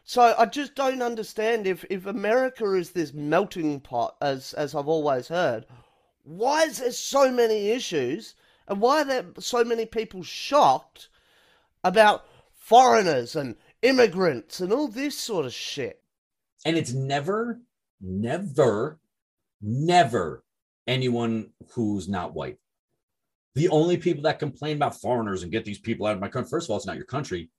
So 0.03 0.35
I 0.37 0.45
just 0.45 0.75
don't 0.75 1.01
understand 1.01 1.65
if, 1.65 1.83
if 1.89 2.05
America 2.05 2.73
is 2.73 2.91
this 2.91 3.13
melting 3.13 3.79
pot, 3.79 4.17
as 4.21 4.53
as 4.53 4.75
I've 4.75 4.89
always 4.89 5.29
heard, 5.29 5.65
why 6.23 6.63
is 6.63 6.79
there 6.79 6.91
so 6.91 7.31
many 7.31 7.69
issues 7.69 8.35
and 8.67 8.81
why 8.81 9.01
are 9.01 9.05
there 9.05 9.25
so 9.39 9.63
many 9.63 9.85
people 9.85 10.21
shocked 10.21 11.07
about 11.83 12.25
foreigners 12.53 13.35
and 13.35 13.55
immigrants 13.85 14.59
and 14.59 14.73
all 14.73 14.87
this 14.87 15.17
sort 15.17 15.45
of 15.45 15.53
shit? 15.53 16.01
And 16.65 16.77
it's 16.77 16.93
never, 16.93 17.61
never, 18.01 18.99
never 19.61 20.43
anyone 20.87 21.51
who's 21.71 22.09
not 22.09 22.33
white. 22.33 22.57
The 23.53 23.69
only 23.69 23.97
people 23.97 24.23
that 24.23 24.39
complain 24.39 24.75
about 24.75 24.99
foreigners 24.99 25.43
and 25.43 25.51
get 25.51 25.63
these 25.63 25.79
people 25.79 26.05
out 26.05 26.15
of 26.15 26.21
my 26.21 26.27
country, 26.27 26.49
first 26.49 26.67
of 26.67 26.71
all, 26.71 26.77
it's 26.77 26.85
not 26.85 26.97
your 26.97 27.05
country. 27.05 27.49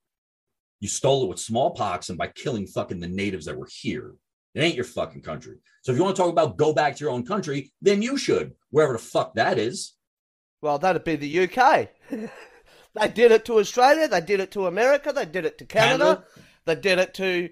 You 0.80 0.88
stole 0.88 1.24
it 1.24 1.28
with 1.28 1.38
smallpox 1.38 2.10
and 2.10 2.18
by 2.18 2.28
killing 2.28 2.66
fucking 2.66 3.00
the 3.00 3.08
natives 3.08 3.46
that 3.46 3.56
were 3.56 3.68
here. 3.70 4.14
It 4.54 4.60
ain't 4.60 4.74
your 4.74 4.84
fucking 4.84 5.22
country. 5.22 5.56
So 5.82 5.92
if 5.92 5.98
you 5.98 6.04
want 6.04 6.16
to 6.16 6.22
talk 6.22 6.30
about 6.30 6.56
go 6.56 6.74
back 6.74 6.96
to 6.96 7.04
your 7.04 7.12
own 7.12 7.24
country, 7.24 7.72
then 7.80 8.02
you 8.02 8.18
should, 8.18 8.52
wherever 8.70 8.92
the 8.92 8.98
fuck 8.98 9.34
that 9.34 9.58
is. 9.58 9.94
Well, 10.60 10.78
that'd 10.78 11.04
be 11.04 11.16
the 11.16 11.48
UK. 11.48 11.88
they 13.00 13.08
did 13.08 13.32
it 13.32 13.44
to 13.46 13.58
Australia, 13.58 14.08
they 14.08 14.20
did 14.20 14.40
it 14.40 14.50
to 14.52 14.66
America, 14.66 15.12
they 15.12 15.26
did 15.26 15.44
it 15.44 15.58
to 15.58 15.64
Canada, 15.64 16.04
Canada. 16.04 16.24
they 16.64 16.74
did 16.74 16.98
it 16.98 17.14
to 17.14 17.50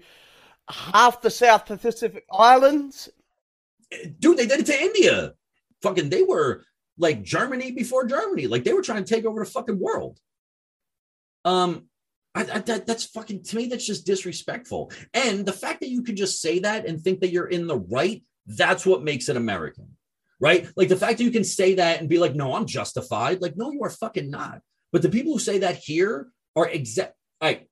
half 0.69 1.21
the 1.21 1.29
South 1.29 1.65
Pacific 1.65 2.25
Islands. 2.31 3.09
Dude, 4.19 4.37
they 4.37 4.47
did 4.47 4.61
it 4.61 4.65
to 4.67 4.81
India. 4.81 5.33
Fucking, 5.81 6.09
they 6.09 6.23
were 6.23 6.63
like 6.97 7.23
Germany 7.23 7.71
before 7.71 8.05
Germany. 8.05 8.47
Like 8.47 8.63
they 8.63 8.73
were 8.73 8.81
trying 8.81 9.03
to 9.03 9.13
take 9.13 9.25
over 9.25 9.43
the 9.43 9.49
fucking 9.49 9.79
world. 9.79 10.19
Um, 11.43 11.87
I, 12.33 12.41
I, 12.41 12.59
that, 12.59 12.85
that's 12.85 13.05
fucking 13.05 13.43
to 13.43 13.55
me. 13.55 13.67
That's 13.67 13.85
just 13.85 14.05
disrespectful. 14.05 14.91
And 15.13 15.45
the 15.45 15.53
fact 15.53 15.79
that 15.81 15.89
you 15.89 16.03
can 16.03 16.15
just 16.15 16.41
say 16.41 16.59
that 16.59 16.85
and 16.85 16.99
think 16.99 17.21
that 17.21 17.31
you're 17.31 17.47
in 17.47 17.67
the 17.67 17.77
right, 17.77 18.23
that's 18.45 18.85
what 18.85 19.03
makes 19.03 19.29
it 19.29 19.37
American, 19.37 19.95
right? 20.39 20.67
Like 20.75 20.89
the 20.89 20.97
fact 20.97 21.17
that 21.17 21.23
you 21.23 21.31
can 21.31 21.43
say 21.43 21.75
that 21.75 21.99
and 21.99 22.09
be 22.09 22.17
like, 22.19 22.35
"No, 22.35 22.53
I'm 22.53 22.65
justified." 22.65 23.41
Like, 23.41 23.55
no, 23.55 23.71
you 23.71 23.81
are 23.83 23.89
fucking 23.89 24.29
not. 24.29 24.61
But 24.95 25.01
the 25.01 25.09
people 25.09 25.33
who 25.33 25.39
say 25.39 25.57
that 25.57 25.75
here 25.75 26.29
are 26.55 26.69
exact. 26.69 27.15
Right, 27.41 27.67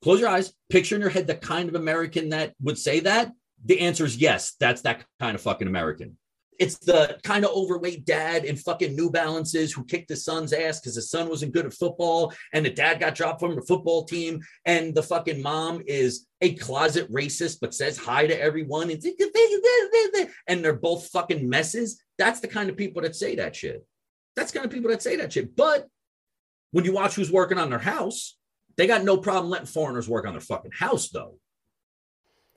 close 0.00 0.20
your 0.20 0.28
eyes. 0.28 0.52
Picture 0.68 0.94
in 0.94 1.00
your 1.00 1.10
head 1.10 1.26
the 1.26 1.34
kind 1.34 1.68
of 1.68 1.74
American 1.74 2.28
that 2.28 2.54
would 2.62 2.78
say 2.78 3.00
that. 3.00 3.32
The 3.64 3.80
answer 3.80 4.04
is 4.04 4.16
yes. 4.16 4.54
That's 4.60 4.82
that 4.82 5.04
kind 5.18 5.34
of 5.34 5.40
fucking 5.40 5.66
American. 5.66 6.16
It's 6.60 6.78
the 6.78 7.18
kind 7.24 7.44
of 7.44 7.50
overweight 7.50 8.04
dad 8.04 8.44
in 8.44 8.54
fucking 8.54 8.94
New 8.94 9.10
Balances 9.10 9.72
who 9.72 9.86
kicked 9.86 10.10
his 10.10 10.24
son's 10.24 10.52
ass 10.52 10.78
because 10.78 10.94
his 10.94 11.10
son 11.10 11.28
wasn't 11.28 11.52
good 11.52 11.66
at 11.66 11.74
football 11.74 12.32
and 12.52 12.64
the 12.64 12.70
dad 12.70 13.00
got 13.00 13.16
dropped 13.16 13.40
from 13.40 13.56
the 13.56 13.62
football 13.62 14.04
team. 14.04 14.40
And 14.64 14.94
the 14.94 15.02
fucking 15.02 15.42
mom 15.42 15.82
is 15.84 16.28
a 16.42 16.54
closet 16.54 17.12
racist 17.12 17.58
but 17.60 17.74
says 17.74 17.98
hi 17.98 18.28
to 18.28 18.40
everyone. 18.40 18.88
And, 18.88 19.02
and 20.46 20.64
they're 20.64 20.74
both 20.74 21.08
fucking 21.08 21.48
messes. 21.48 22.00
That's 22.18 22.38
the 22.38 22.46
kind 22.46 22.70
of 22.70 22.76
people 22.76 23.02
that 23.02 23.16
say 23.16 23.34
that 23.34 23.56
shit. 23.56 23.84
That's 24.36 24.52
kind 24.52 24.64
of 24.64 24.70
people 24.70 24.90
that 24.90 25.02
say 25.02 25.16
that 25.16 25.32
shit. 25.32 25.56
But 25.56 25.88
when 26.70 26.84
you 26.84 26.92
watch 26.92 27.14
who's 27.14 27.30
working 27.30 27.58
on 27.58 27.70
their 27.70 27.78
house, 27.78 28.36
they 28.76 28.86
got 28.86 29.04
no 29.04 29.16
problem 29.16 29.50
letting 29.50 29.66
foreigners 29.66 30.08
work 30.08 30.26
on 30.26 30.34
their 30.34 30.40
fucking 30.40 30.72
house, 30.72 31.08
though. 31.08 31.38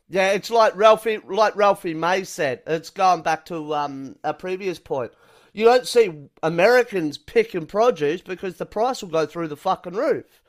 Yeah, 0.10 0.32
it's 0.32 0.52
like 0.52 0.76
Ralphie, 0.76 1.20
like 1.26 1.56
Ralphie 1.56 1.94
May 1.94 2.26
said. 2.26 2.62
It's 2.68 2.90
going 2.90 3.22
back 3.22 3.46
to 3.46 3.74
um, 3.74 4.18
a 4.24 4.34
previous 4.34 4.78
point. 4.78 5.12
You 5.54 5.66
don't 5.66 5.88
see 5.88 6.28
Americans 6.44 7.18
picking 7.18 7.66
produce 7.66 8.22
because 8.22 8.58
the 8.58 8.66
price 8.66 9.02
will 9.02 9.10
go 9.10 9.26
through 9.26 9.48
the 9.48 9.58
fucking 9.58 9.94
roof. 9.94 10.42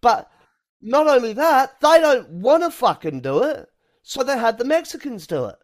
But 0.00 0.30
not 0.82 1.06
only 1.08 1.32
that, 1.32 1.80
they 1.80 1.98
don't 2.00 2.28
want 2.28 2.62
to 2.62 2.70
fucking 2.70 3.20
do 3.20 3.42
it, 3.42 3.68
so 4.02 4.22
they 4.22 4.38
had 4.38 4.58
the 4.58 4.64
Mexicans 4.64 5.26
do 5.26 5.46
it. 5.46 5.56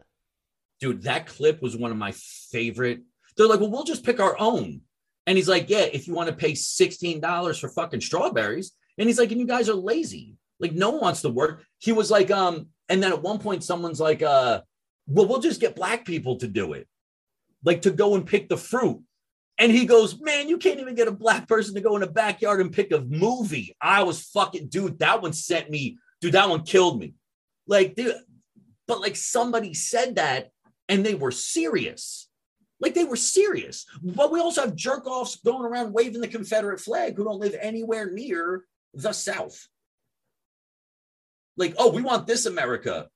Dude, 0.79 1.03
that 1.03 1.27
clip 1.27 1.61
was 1.61 1.77
one 1.77 1.91
of 1.91 1.97
my 1.97 2.11
favorite. 2.11 3.01
They're 3.35 3.47
like, 3.47 3.59
well, 3.59 3.71
we'll 3.71 3.83
just 3.83 4.03
pick 4.03 4.19
our 4.19 4.35
own. 4.39 4.81
And 5.27 5.37
he's 5.37 5.49
like, 5.49 5.69
yeah, 5.69 5.85
if 5.91 6.07
you 6.07 6.13
want 6.13 6.29
to 6.29 6.35
pay 6.35 6.53
$16 6.53 7.59
for 7.59 7.69
fucking 7.69 8.01
strawberries. 8.01 8.71
And 8.97 9.07
he's 9.07 9.19
like, 9.19 9.31
and 9.31 9.39
you 9.39 9.45
guys 9.45 9.69
are 9.69 9.75
lazy. 9.75 10.35
Like, 10.59 10.71
no 10.71 10.91
one 10.91 11.01
wants 11.01 11.21
to 11.21 11.29
work. 11.29 11.63
He 11.77 11.91
was 11.91 12.09
like, 12.09 12.31
um, 12.31 12.67
and 12.89 13.03
then 13.03 13.11
at 13.11 13.21
one 13.21 13.37
point, 13.37 13.63
someone's 13.63 13.99
like, 13.99 14.23
uh, 14.23 14.61
well, 15.05 15.27
we'll 15.27 15.41
just 15.41 15.61
get 15.61 15.75
black 15.75 16.05
people 16.05 16.37
to 16.37 16.47
do 16.47 16.73
it, 16.73 16.87
like 17.63 17.83
to 17.83 17.91
go 17.91 18.15
and 18.15 18.25
pick 18.25 18.49
the 18.49 18.57
fruit. 18.57 19.01
And 19.59 19.71
he 19.71 19.85
goes, 19.85 20.19
man, 20.19 20.47
you 20.47 20.57
can't 20.57 20.79
even 20.79 20.95
get 20.95 21.07
a 21.07 21.11
black 21.11 21.47
person 21.47 21.75
to 21.75 21.81
go 21.81 21.95
in 21.95 22.01
the 22.01 22.07
backyard 22.07 22.61
and 22.61 22.71
pick 22.71 22.91
a 22.91 23.01
movie. 23.01 23.75
I 23.81 24.03
was 24.03 24.21
fucking, 24.21 24.67
dude, 24.67 24.99
that 24.99 25.21
one 25.21 25.33
sent 25.33 25.69
me, 25.69 25.97
dude, 26.21 26.33
that 26.33 26.49
one 26.49 26.63
killed 26.63 26.99
me. 26.99 27.15
Like, 27.67 27.95
dude, 27.95 28.15
but 28.87 29.01
like 29.01 29.15
somebody 29.15 29.73
said 29.73 30.15
that 30.15 30.51
and 30.87 31.05
they 31.05 31.15
were 31.15 31.31
serious. 31.31 32.26
Like 32.79 32.93
they 32.93 33.05
were 33.05 33.15
serious. 33.15 33.85
But 34.01 34.31
we 34.31 34.39
also 34.39 34.61
have 34.61 34.75
jerk 34.75 35.07
offs 35.07 35.37
going 35.37 35.65
around 35.65 35.93
waving 35.93 36.21
the 36.21 36.27
Confederate 36.27 36.79
flag 36.79 37.15
who 37.15 37.23
don't 37.23 37.39
live 37.39 37.55
anywhere 37.59 38.11
near 38.11 38.63
the 38.93 39.13
South. 39.13 39.67
Like, 41.55 41.73
oh, 41.77 41.91
we 41.91 42.03
want 42.03 42.27
this 42.27 42.45
America. 42.45 43.07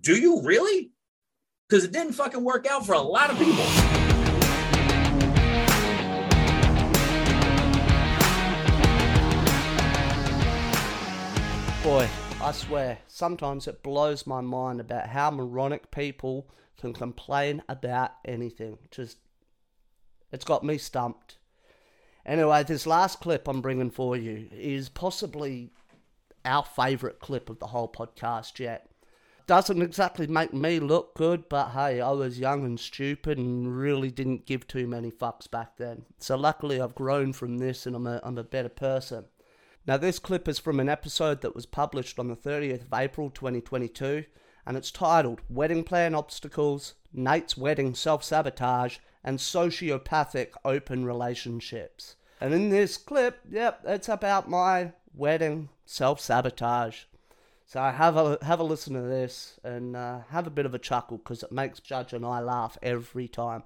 Do 0.00 0.16
you 0.16 0.40
really? 0.42 0.92
Because 1.68 1.84
it 1.84 1.92
didn't 1.92 2.14
fucking 2.14 2.42
work 2.42 2.66
out 2.66 2.86
for 2.86 2.94
a 2.94 3.00
lot 3.00 3.30
of 3.30 3.38
people. 3.38 3.66
Boy, 11.82 12.08
I 12.40 12.52
swear, 12.52 12.98
sometimes 13.08 13.66
it 13.66 13.82
blows 13.82 14.26
my 14.26 14.40
mind 14.40 14.80
about 14.80 15.08
how 15.08 15.30
moronic 15.30 15.90
people 15.90 16.48
can 16.82 16.92
complain 16.92 17.62
about 17.68 18.10
anything. 18.24 18.76
Just, 18.90 19.16
it's 20.30 20.44
got 20.44 20.64
me 20.64 20.76
stumped. 20.76 21.38
Anyway, 22.26 22.62
this 22.64 22.86
last 22.86 23.20
clip 23.20 23.48
I'm 23.48 23.62
bringing 23.62 23.90
for 23.90 24.16
you 24.16 24.48
is 24.52 24.88
possibly 24.88 25.70
our 26.44 26.64
favourite 26.64 27.20
clip 27.20 27.48
of 27.48 27.60
the 27.60 27.68
whole 27.68 27.90
podcast 27.90 28.58
yet. 28.58 28.88
Doesn't 29.46 29.82
exactly 29.82 30.26
make 30.26 30.52
me 30.52 30.78
look 30.78 31.14
good, 31.14 31.48
but 31.48 31.70
hey, 31.70 32.00
I 32.00 32.10
was 32.10 32.38
young 32.38 32.64
and 32.64 32.78
stupid 32.78 33.38
and 33.38 33.76
really 33.76 34.10
didn't 34.10 34.46
give 34.46 34.66
too 34.66 34.86
many 34.86 35.10
fucks 35.10 35.50
back 35.50 35.76
then. 35.76 36.04
So 36.18 36.36
luckily 36.36 36.80
I've 36.80 36.94
grown 36.94 37.32
from 37.32 37.58
this 37.58 37.86
and 37.86 37.96
I'm 37.96 38.06
a, 38.06 38.20
I'm 38.22 38.38
a 38.38 38.44
better 38.44 38.68
person. 38.68 39.24
Now, 39.84 39.96
this 39.96 40.20
clip 40.20 40.46
is 40.46 40.60
from 40.60 40.78
an 40.78 40.88
episode 40.88 41.40
that 41.40 41.56
was 41.56 41.66
published 41.66 42.20
on 42.20 42.28
the 42.28 42.36
30th 42.36 42.82
of 42.82 42.94
April 42.94 43.30
2022, 43.30 44.24
and 44.66 44.76
it's 44.76 44.90
titled 44.90 45.40
Wedding 45.48 45.84
Plan 45.84 46.14
Obstacles, 46.14 46.94
Nate's 47.12 47.56
Wedding 47.56 47.94
Self 47.94 48.22
Sabotage, 48.24 48.98
and 49.24 49.38
Sociopathic 49.38 50.48
Open 50.64 51.04
Relationships. 51.04 52.16
And 52.40 52.52
in 52.52 52.70
this 52.70 52.96
clip, 52.96 53.40
yep, 53.48 53.80
it's 53.86 54.08
about 54.08 54.50
my 54.50 54.92
wedding 55.14 55.68
self 55.84 56.20
sabotage. 56.20 57.04
So 57.66 57.80
have 57.80 58.16
a 58.16 58.38
have 58.42 58.60
a 58.60 58.64
listen 58.64 58.94
to 58.94 59.02
this 59.02 59.60
and 59.64 59.96
uh, 59.96 60.20
have 60.30 60.46
a 60.46 60.50
bit 60.50 60.66
of 60.66 60.74
a 60.74 60.78
chuckle 60.78 61.18
because 61.18 61.42
it 61.42 61.52
makes 61.52 61.80
Judge 61.80 62.12
and 62.12 62.26
I 62.26 62.40
laugh 62.40 62.76
every 62.82 63.28
time. 63.28 63.62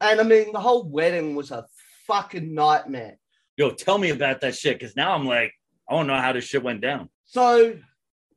And 0.00 0.20
I 0.20 0.24
mean, 0.24 0.52
the 0.52 0.60
whole 0.60 0.88
wedding 0.88 1.34
was 1.34 1.50
a 1.50 1.66
fucking 2.06 2.54
nightmare. 2.54 3.18
Yo, 3.56 3.70
tell 3.70 3.98
me 3.98 4.10
about 4.10 4.40
that 4.40 4.56
shit 4.56 4.78
because 4.78 4.96
now 4.96 5.14
I'm 5.14 5.26
like, 5.26 5.52
I 5.88 5.92
don't 5.92 6.06
know 6.06 6.16
how 6.16 6.32
this 6.32 6.44
shit 6.44 6.62
went 6.62 6.80
down. 6.80 7.10
So 7.26 7.76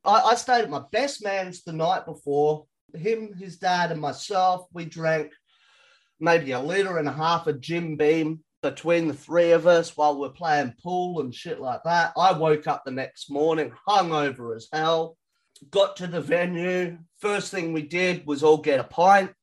I, 0.06 0.22
I 0.22 0.36
stayed 0.36 0.64
at 0.64 0.70
my 0.70 0.84
best 0.92 1.24
man's 1.24 1.64
the 1.64 1.74
night 1.74 2.06
before. 2.06 2.66
Him, 2.94 3.34
his 3.34 3.58
dad, 3.58 3.92
and 3.92 4.02
myself, 4.02 4.68
we 4.74 4.86
drank 4.86 5.32
maybe 6.20 6.52
a 6.52 6.60
liter 6.60 6.98
and 6.98 7.08
a 7.08 7.14
half 7.14 7.48
of 7.48 7.60
Jim 7.60 7.96
Beam 7.96 8.44
between 8.62 9.08
the 9.08 9.14
three 9.14 9.52
of 9.52 9.68
us 9.68 9.98
while 9.98 10.18
we're 10.18 10.30
playing 10.30 10.74
pool 10.82 11.20
and 11.20 11.34
shit 11.34 11.60
like 11.60 11.84
that. 11.84 12.14
I 12.18 12.32
woke 12.32 12.68
up 12.68 12.84
the 12.86 12.92
next 12.92 13.30
morning 13.30 13.74
hungover 13.88 14.56
as 14.56 14.68
hell. 14.72 15.18
Got 15.70 15.98
to 15.98 16.08
the 16.08 16.22
venue. 16.22 16.98
First 17.20 17.52
thing 17.52 17.74
we 17.74 17.82
did 17.84 18.26
was 18.26 18.44
all 18.44 18.58
get 18.58 18.80
a 18.80 18.86
pint, 18.86 19.36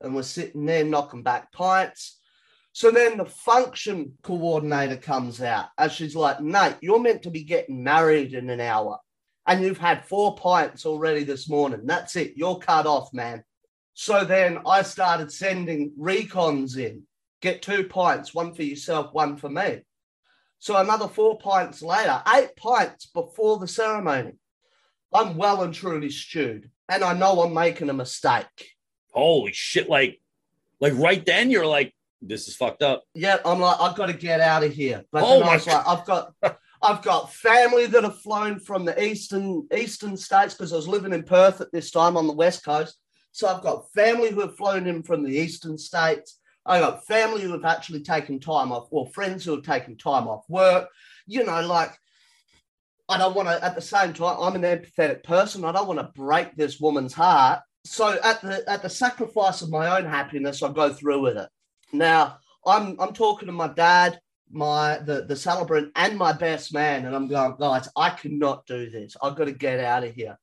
and 0.00 0.14
we're 0.14 0.22
sitting 0.22 0.64
there 0.66 0.84
knocking 0.84 1.22
back 1.22 1.52
pints. 1.52 2.18
So 2.72 2.90
then 2.90 3.18
the 3.18 3.24
function 3.24 4.16
coordinator 4.22 4.96
comes 4.96 5.42
out 5.42 5.66
and 5.76 5.90
she's 5.90 6.14
like, 6.14 6.40
Nate, 6.40 6.76
you're 6.80 7.00
meant 7.00 7.22
to 7.22 7.30
be 7.30 7.42
getting 7.42 7.82
married 7.82 8.32
in 8.32 8.48
an 8.48 8.60
hour. 8.60 8.98
And 9.46 9.62
you've 9.62 9.78
had 9.78 10.04
four 10.04 10.36
pints 10.36 10.86
already 10.86 11.24
this 11.24 11.48
morning. 11.48 11.80
That's 11.84 12.14
it. 12.16 12.34
You're 12.36 12.58
cut 12.58 12.86
off, 12.86 13.12
man. 13.12 13.42
So 13.94 14.24
then 14.24 14.58
I 14.66 14.82
started 14.82 15.32
sending 15.32 15.92
recons 15.98 16.76
in. 16.76 17.02
Get 17.40 17.62
two 17.62 17.84
pints, 17.84 18.34
one 18.34 18.54
for 18.54 18.62
yourself, 18.62 19.12
one 19.12 19.36
for 19.36 19.48
me. 19.48 19.80
So 20.58 20.76
another 20.76 21.08
four 21.08 21.38
pints 21.38 21.82
later, 21.82 22.22
eight 22.34 22.54
pints 22.54 23.06
before 23.06 23.58
the 23.58 23.66
ceremony. 23.66 24.32
I'm 25.12 25.36
well 25.36 25.62
and 25.62 25.74
truly 25.74 26.10
stewed. 26.10 26.70
And 26.88 27.02
I 27.02 27.14
know 27.14 27.40
I'm 27.42 27.54
making 27.54 27.88
a 27.88 27.94
mistake. 27.94 28.74
Holy 29.12 29.52
shit! 29.52 29.88
Like, 29.88 30.20
like 30.80 30.92
right 30.96 31.24
then 31.24 31.50
you're 31.50 31.66
like, 31.66 31.94
this 32.22 32.46
is 32.48 32.56
fucked 32.56 32.82
up. 32.82 33.04
yeah, 33.14 33.38
I'm 33.44 33.60
like, 33.60 33.80
I've 33.80 33.96
got 33.96 34.06
to 34.06 34.12
get 34.12 34.40
out 34.40 34.62
of 34.62 34.72
here. 34.72 35.04
But 35.10 35.24
Oh 35.24 35.34
then 35.34 35.42
I 35.42 35.46
my 35.46 35.54
was 35.54 35.66
like, 35.66 35.88
I've 35.88 36.04
got, 36.04 36.34
I've 36.82 37.02
got 37.02 37.32
family 37.32 37.86
that 37.86 38.04
have 38.04 38.20
flown 38.20 38.58
from 38.58 38.84
the 38.84 39.02
eastern 39.02 39.66
eastern 39.76 40.16
states 40.16 40.54
because 40.54 40.72
I 40.72 40.76
was 40.76 40.88
living 40.88 41.12
in 41.12 41.22
Perth 41.22 41.60
at 41.60 41.72
this 41.72 41.90
time 41.90 42.16
on 42.16 42.26
the 42.26 42.32
west 42.32 42.64
coast. 42.64 42.96
So 43.32 43.48
I've 43.48 43.62
got 43.62 43.90
family 43.92 44.30
who 44.30 44.40
have 44.40 44.56
flown 44.56 44.86
in 44.86 45.02
from 45.02 45.22
the 45.22 45.36
eastern 45.36 45.78
states. 45.78 46.38
I 46.66 46.80
got 46.80 47.06
family 47.06 47.42
who 47.42 47.52
have 47.52 47.64
actually 47.64 48.02
taken 48.02 48.40
time 48.40 48.72
off, 48.72 48.88
or 48.90 49.06
friends 49.08 49.44
who 49.44 49.52
have 49.52 49.64
taken 49.64 49.96
time 49.96 50.28
off 50.28 50.44
work. 50.48 50.88
You 51.26 51.44
know, 51.44 51.60
like 51.66 51.92
I 53.08 53.18
don't 53.18 53.34
want 53.34 53.48
to. 53.48 53.62
At 53.64 53.74
the 53.74 53.82
same 53.82 54.12
time, 54.12 54.36
I'm 54.40 54.56
an 54.56 54.62
empathetic 54.62 55.22
person. 55.22 55.64
I 55.64 55.72
don't 55.72 55.88
want 55.88 56.00
to 56.00 56.12
break 56.14 56.56
this 56.56 56.80
woman's 56.80 57.12
heart. 57.12 57.60
So 57.84 58.18
at 58.22 58.40
the 58.40 58.68
at 58.68 58.82
the 58.82 58.90
sacrifice 58.90 59.62
of 59.62 59.70
my 59.70 59.98
own 59.98 60.06
happiness, 60.06 60.62
I 60.62 60.72
go 60.72 60.92
through 60.92 61.20
with 61.20 61.36
it. 61.36 61.48
Now 61.92 62.38
I'm 62.66 63.00
I'm 63.00 63.12
talking 63.12 63.46
to 63.46 63.52
my 63.52 63.68
dad, 63.68 64.20
my 64.50 64.98
the 64.98 65.22
the 65.22 65.36
celebrant, 65.36 65.92
and 65.96 66.16
my 66.18 66.32
best 66.32 66.72
man, 66.74 67.06
and 67.06 67.14
I'm 67.14 67.28
going, 67.28 67.56
guys, 67.58 67.88
I 67.96 68.10
cannot 68.10 68.66
do 68.66 68.90
this. 68.90 69.16
I've 69.22 69.36
got 69.36 69.46
to 69.46 69.52
get 69.52 69.80
out 69.80 70.04
of 70.04 70.14
here. 70.14 70.38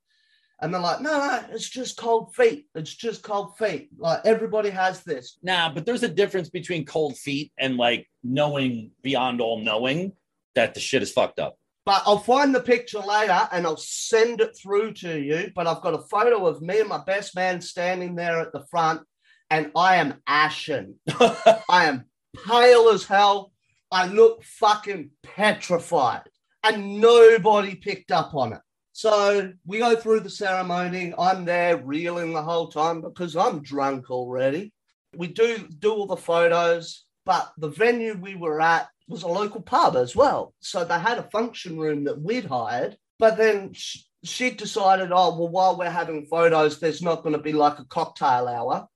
And 0.60 0.74
they're 0.74 0.82
like, 0.82 1.02
no, 1.02 1.12
no, 1.12 1.46
it's 1.52 1.70
just 1.70 1.98
cold 1.98 2.34
feet. 2.34 2.66
It's 2.74 2.94
just 2.94 3.22
cold 3.22 3.58
feet. 3.58 3.90
Like 3.96 4.22
everybody 4.26 4.72
has 4.72 5.04
this. 5.04 5.38
Nah, 5.44 5.72
but 5.72 5.86
there's 5.86 6.02
a 6.02 6.08
difference 6.10 6.50
between 6.50 6.84
cold 6.86 7.16
feet 7.16 7.52
and 7.60 7.78
like 7.78 8.10
knowing 8.24 8.92
beyond 9.04 9.40
all 9.40 9.60
knowing 9.62 10.14
that 10.56 10.74
the 10.74 10.80
shit 10.80 11.04
is 11.04 11.12
fucked 11.12 11.40
up. 11.40 11.58
But 11.86 12.04
I'll 12.06 12.18
find 12.18 12.54
the 12.54 12.60
picture 12.60 13.00
later 13.00 13.48
and 13.52 13.66
I'll 13.66 13.78
send 13.78 14.42
it 14.42 14.58
through 14.58 14.94
to 14.96 15.18
you. 15.18 15.52
But 15.56 15.68
I've 15.68 15.82
got 15.82 15.94
a 15.94 16.00
photo 16.00 16.48
of 16.48 16.62
me 16.62 16.80
and 16.80 16.90
my 16.90 17.04
best 17.04 17.36
man 17.36 17.62
standing 17.62 18.16
there 18.16 18.42
at 18.42 18.52
the 18.52 18.66
front, 18.70 19.02
and 19.50 19.72
I 19.76 19.98
am 19.98 20.16
ashen. 20.26 20.96
I 21.08 21.86
am 21.86 22.06
pale 22.46 22.90
as 22.90 23.06
hell. 23.06 23.54
I 23.92 24.08
look 24.08 24.44
fucking 24.44 25.12
petrified. 25.24 26.24
And 26.64 27.00
nobody 27.00 27.76
picked 27.76 28.12
up 28.12 28.34
on 28.34 28.54
it. 28.54 28.62
So 28.92 29.54
we 29.66 29.78
go 29.78 29.96
through 29.96 30.22
the 30.22 30.30
ceremony. 30.30 31.14
I'm 31.18 31.46
there 31.46 31.78
reeling 31.78 32.34
the 32.34 32.42
whole 32.42 32.68
time 32.68 33.02
because 33.02 33.36
I'm 33.36 33.62
drunk 33.62 34.10
already. 34.10 34.74
We 35.16 35.28
do 35.28 35.68
do 35.80 35.94
all 35.94 36.08
the 36.08 36.18
photos, 36.18 37.06
but 37.26 37.52
the 37.58 37.70
venue 37.70 38.18
we 38.18 38.36
were 38.36 38.60
at 38.60 38.90
was 39.08 39.24
a 39.24 39.28
local 39.28 39.62
pub 39.62 39.96
as 39.96 40.16
well. 40.16 40.54
So 40.60 40.84
they 40.84 41.00
had 41.00 41.20
a 41.20 41.30
function 41.30 41.78
room 41.78 42.06
that 42.06 42.20
we'd 42.20 42.46
hired. 42.46 42.98
But 43.20 43.38
then 43.38 43.74
sh- 43.74 44.00
she 44.24 44.50
decided, 44.50 45.12
oh, 45.12 45.38
well, 45.38 45.50
while 45.50 45.78
we're 45.78 45.90
having 45.90 46.26
photos, 46.26 46.80
there's 46.80 47.02
not 47.02 47.24
going 47.24 47.34
to 47.34 47.42
be 47.42 47.54
like 47.54 47.80
a 47.80 47.86
cocktail 47.86 48.48
hour. 48.48 48.88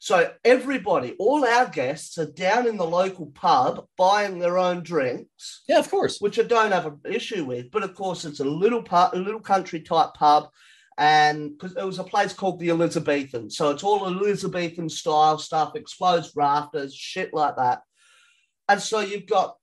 So 0.00 0.32
everybody, 0.44 1.16
all 1.18 1.44
our 1.44 1.66
guests 1.66 2.18
are 2.18 2.30
down 2.30 2.68
in 2.68 2.76
the 2.76 2.86
local 2.86 3.26
pub 3.26 3.84
buying 3.96 4.38
their 4.38 4.56
own 4.56 4.82
drinks 4.82 5.62
Yeah, 5.68 5.80
of 5.80 5.90
course. 5.90 6.20
which 6.20 6.38
I 6.38 6.44
don't 6.44 6.70
have 6.70 6.86
an 6.86 7.00
issue 7.04 7.44
with. 7.44 7.70
But 7.72 7.82
of 7.82 7.94
course, 7.94 8.24
it's 8.24 8.40
a 8.40 8.44
little 8.44 8.82
pub, 8.82 9.14
a 9.14 9.18
little 9.18 9.40
country 9.40 9.80
type 9.80 10.14
pub, 10.14 10.50
and 10.96 11.50
because 11.50 11.76
it 11.76 11.84
was 11.84 11.98
a 11.98 12.04
place 12.04 12.32
called 12.32 12.60
the 12.60 12.70
Elizabethan, 12.70 13.50
so 13.50 13.70
it's 13.70 13.84
all 13.84 14.06
Elizabethan 14.06 14.88
style 14.88 15.38
stuff, 15.38 15.74
exposed 15.74 16.32
rafters, 16.36 16.94
shit 16.94 17.34
like 17.34 17.56
that. 17.56 17.82
And 18.68 18.80
so 18.80 19.00
you've 19.00 19.26
got 19.26 19.56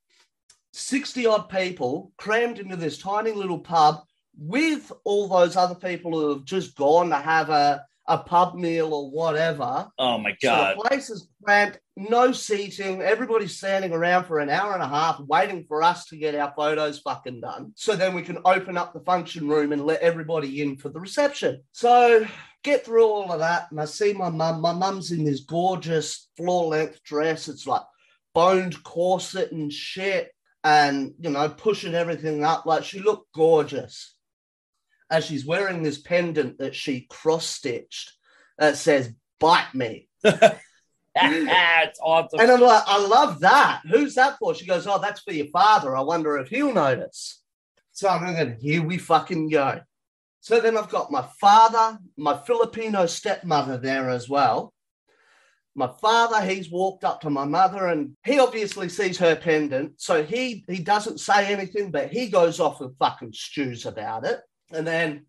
sixty 0.74 1.26
odd 1.26 1.48
people 1.50 2.12
crammed 2.17 2.60
into 2.60 2.76
this 2.76 2.98
tiny 2.98 3.32
little 3.32 3.60
pub 3.60 4.02
with 4.38 4.91
all 5.06 5.28
those 5.28 5.56
other 5.56 5.76
people 5.76 6.12
who 6.12 6.30
have 6.34 6.43
just 6.43 6.76
gone 6.76 7.10
to 7.10 7.15
have 7.15 7.50
a 7.50 7.86
a 8.08 8.18
pub 8.18 8.56
meal 8.56 8.94
or 8.94 9.10
whatever. 9.10 9.88
Oh 9.98 10.18
my 10.18 10.32
So 10.32 10.50
god. 10.50 10.78
the 10.78 10.88
place 10.89 11.10
is 11.10 11.28
cramped, 11.44 11.80
no 11.98 12.32
seating. 12.32 13.02
Everybody's 13.02 13.58
standing 13.58 13.94
around 13.94 14.26
for 14.26 14.39
an 14.39 14.50
hour 14.50 14.74
and 14.74 14.84
a 14.84 14.88
half 14.88 15.20
waiting 15.22 15.65
for 15.68 15.82
us 15.82 16.06
to 16.08 16.18
get 16.18 16.36
our 16.36 16.54
photos 16.56 17.00
fucking 17.00 17.41
done. 17.41 17.72
So 17.76 17.96
then 17.96 18.13
we 18.13 18.22
can 18.22 18.38
open 18.46 18.78
up 18.78 18.94
the 18.94 19.00
function 19.00 19.48
room 19.48 19.72
and 19.72 19.86
let 19.86 20.02
everybody 20.02 20.62
in 20.62 20.78
for 20.78 20.89
the 20.89 21.00
reception. 21.00 21.62
So 21.72 22.28
get 22.63 22.86
through 22.86 23.06
all 23.08 23.32
of 23.32 23.39
that. 23.39 23.68
And 23.72 23.80
I 23.82 23.86
see 23.86 24.13
my 24.13 24.30
mum. 24.30 24.62
My 24.62 24.74
mum's 24.74 25.12
in 25.12 25.24
this 25.24 25.41
gorgeous 25.41 26.30
floor 26.38 26.65
length 26.65 27.04
dress. 27.04 27.48
It's 27.48 27.65
like 27.65 27.84
boned 28.34 28.84
corset 28.84 29.52
and 29.52 29.72
shit. 29.72 30.32
And, 30.63 31.13
you 31.20 31.30
know, 31.30 31.48
pushing 31.48 31.94
everything 31.94 32.44
up. 32.44 32.65
Like 32.65 32.84
she 32.84 33.00
looked 33.00 33.32
gorgeous. 33.34 34.14
As 35.10 35.26
she's 35.26 35.46
wearing 35.46 35.84
this 35.84 36.00
pendant 36.00 36.58
that 36.58 36.76
she 36.76 37.08
cross 37.10 37.46
stitched 37.46 38.12
that 38.58 38.74
uh, 38.74 38.76
says, 38.76 39.13
bite 39.39 39.74
me. 39.74 40.08
That's 41.15 42.00
awesome. 42.02 42.39
And 42.39 42.52
I'm 42.52 42.60
like, 42.60 42.84
I 42.86 43.06
love 43.06 43.39
that. 43.41 43.82
Who's 43.89 44.15
that 44.15 44.38
for? 44.38 44.54
She 44.54 44.65
goes, 44.65 44.88
Oh, 44.88 45.00
that's 45.00 45.22
for 45.22 45.32
your 45.32 45.48
father. 45.48 45.96
I 45.96 46.02
wonder 46.02 46.38
if 46.38 46.50
he'll 46.50 46.74
notice. 46.74 47.41
So 47.91 48.10
I'm 48.10 48.26
thinking, 48.26 48.58
here 48.60 48.84
we 48.84 48.98
fucking 48.98 49.50
go. 49.50 49.80
So 50.41 50.60
then 50.60 50.78
I've 50.78 50.89
got 50.89 51.12
my 51.12 51.26
father, 51.39 51.98
my 52.18 52.38
Filipino 52.38 53.06
stepmother 53.06 53.78
there 53.78 54.10
as 54.10 54.28
well. 54.30 54.74
My 55.74 55.89
father, 56.02 56.46
he's 56.46 56.70
walked 56.70 57.04
up 57.04 57.22
to 57.22 57.30
my 57.30 57.46
mother 57.46 57.88
and 57.88 58.15
he 58.26 58.39
obviously 58.39 58.89
sees 58.89 59.18
her 59.18 59.36
pendant. 59.36 59.94
So 60.02 60.24
he 60.24 60.65
he 60.68 60.80
doesn't 60.80 61.20
say 61.20 61.52
anything, 61.54 61.91
but 61.91 62.12
he 62.12 62.30
goes 62.30 62.60
off 62.60 62.82
and 62.82 62.96
fucking 62.98 63.34
stews 63.34 63.86
about 63.86 64.26
it. 64.26 64.41
And 64.71 64.86
then 64.86 65.25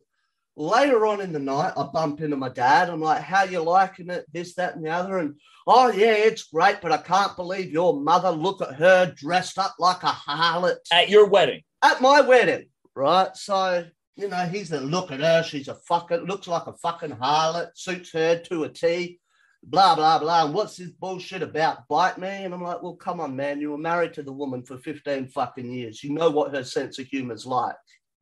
later 0.57 1.07
on 1.07 1.21
in 1.21 1.33
the 1.33 1.39
night, 1.39 1.75
I 1.77 1.85
bump 1.93 2.21
into 2.21 2.37
my 2.37 2.49
dad. 2.49 2.89
I'm 2.89 3.01
like, 3.01 3.23
how 3.23 3.45
you 3.45 3.61
liking 3.61 4.11
it? 4.11 4.25
This, 4.33 4.55
that, 4.55 4.77
and 4.77 4.85
the 4.85 4.91
other. 4.91 5.19
And 5.19 5.35
oh 5.67 5.91
yeah, 5.91 6.13
it's 6.13 6.45
great, 6.45 6.81
but 6.81 6.93
I 6.93 6.99
can't 6.99 7.37
believe 7.37 7.71
your 7.71 8.01
mother. 8.01 8.31
Look 8.31 8.63
at 8.63 8.75
her 8.75 9.13
dressed 9.17 9.59
up 9.59 9.75
like 9.79 10.03
a 10.03 10.07
harlot 10.07 10.77
At 10.93 11.11
your 11.11 11.27
wedding. 11.29 11.63
at 11.83 12.01
my 12.01 12.21
wedding, 12.21 12.67
right? 12.95 13.35
So 13.37 13.85
you 14.19 14.29
know, 14.29 14.47
he's 14.47 14.71
the 14.71 14.81
look 14.81 15.13
at 15.13 15.21
her. 15.21 15.43
She's 15.43 15.69
a 15.69 15.75
fucking 15.75 16.25
looks 16.25 16.49
like 16.49 16.67
a 16.67 16.73
fucking 16.73 17.11
harlot. 17.11 17.69
Suits 17.75 18.13
her 18.13 18.39
to 18.39 18.65
a 18.65 18.69
T. 18.71 19.21
Blah 19.63 19.95
blah 19.97 20.19
blah. 20.19 20.45
And 20.47 20.55
what's 20.55 20.77
this 20.77 20.91
bullshit 20.91 21.43
about? 21.43 21.87
Bite 21.89 22.17
me? 22.17 22.29
And 22.29 22.55
I'm 22.55 22.63
like, 22.63 22.83
well, 22.83 22.95
come 22.95 23.21
on, 23.21 23.37
man. 23.37 23.61
You 23.61 23.73
were 23.73 23.79
married 23.79 24.15
to 24.15 24.23
the 24.23 24.33
woman 24.33 24.63
for 24.63 24.79
15 24.79 25.29
fucking 25.29 25.71
years. 25.71 26.03
You 26.03 26.15
know 26.15 26.31
what 26.31 26.55
her 26.55 26.65
sense 26.65 26.99
of 26.99 27.07
humor's 27.09 27.45
like. 27.45 27.75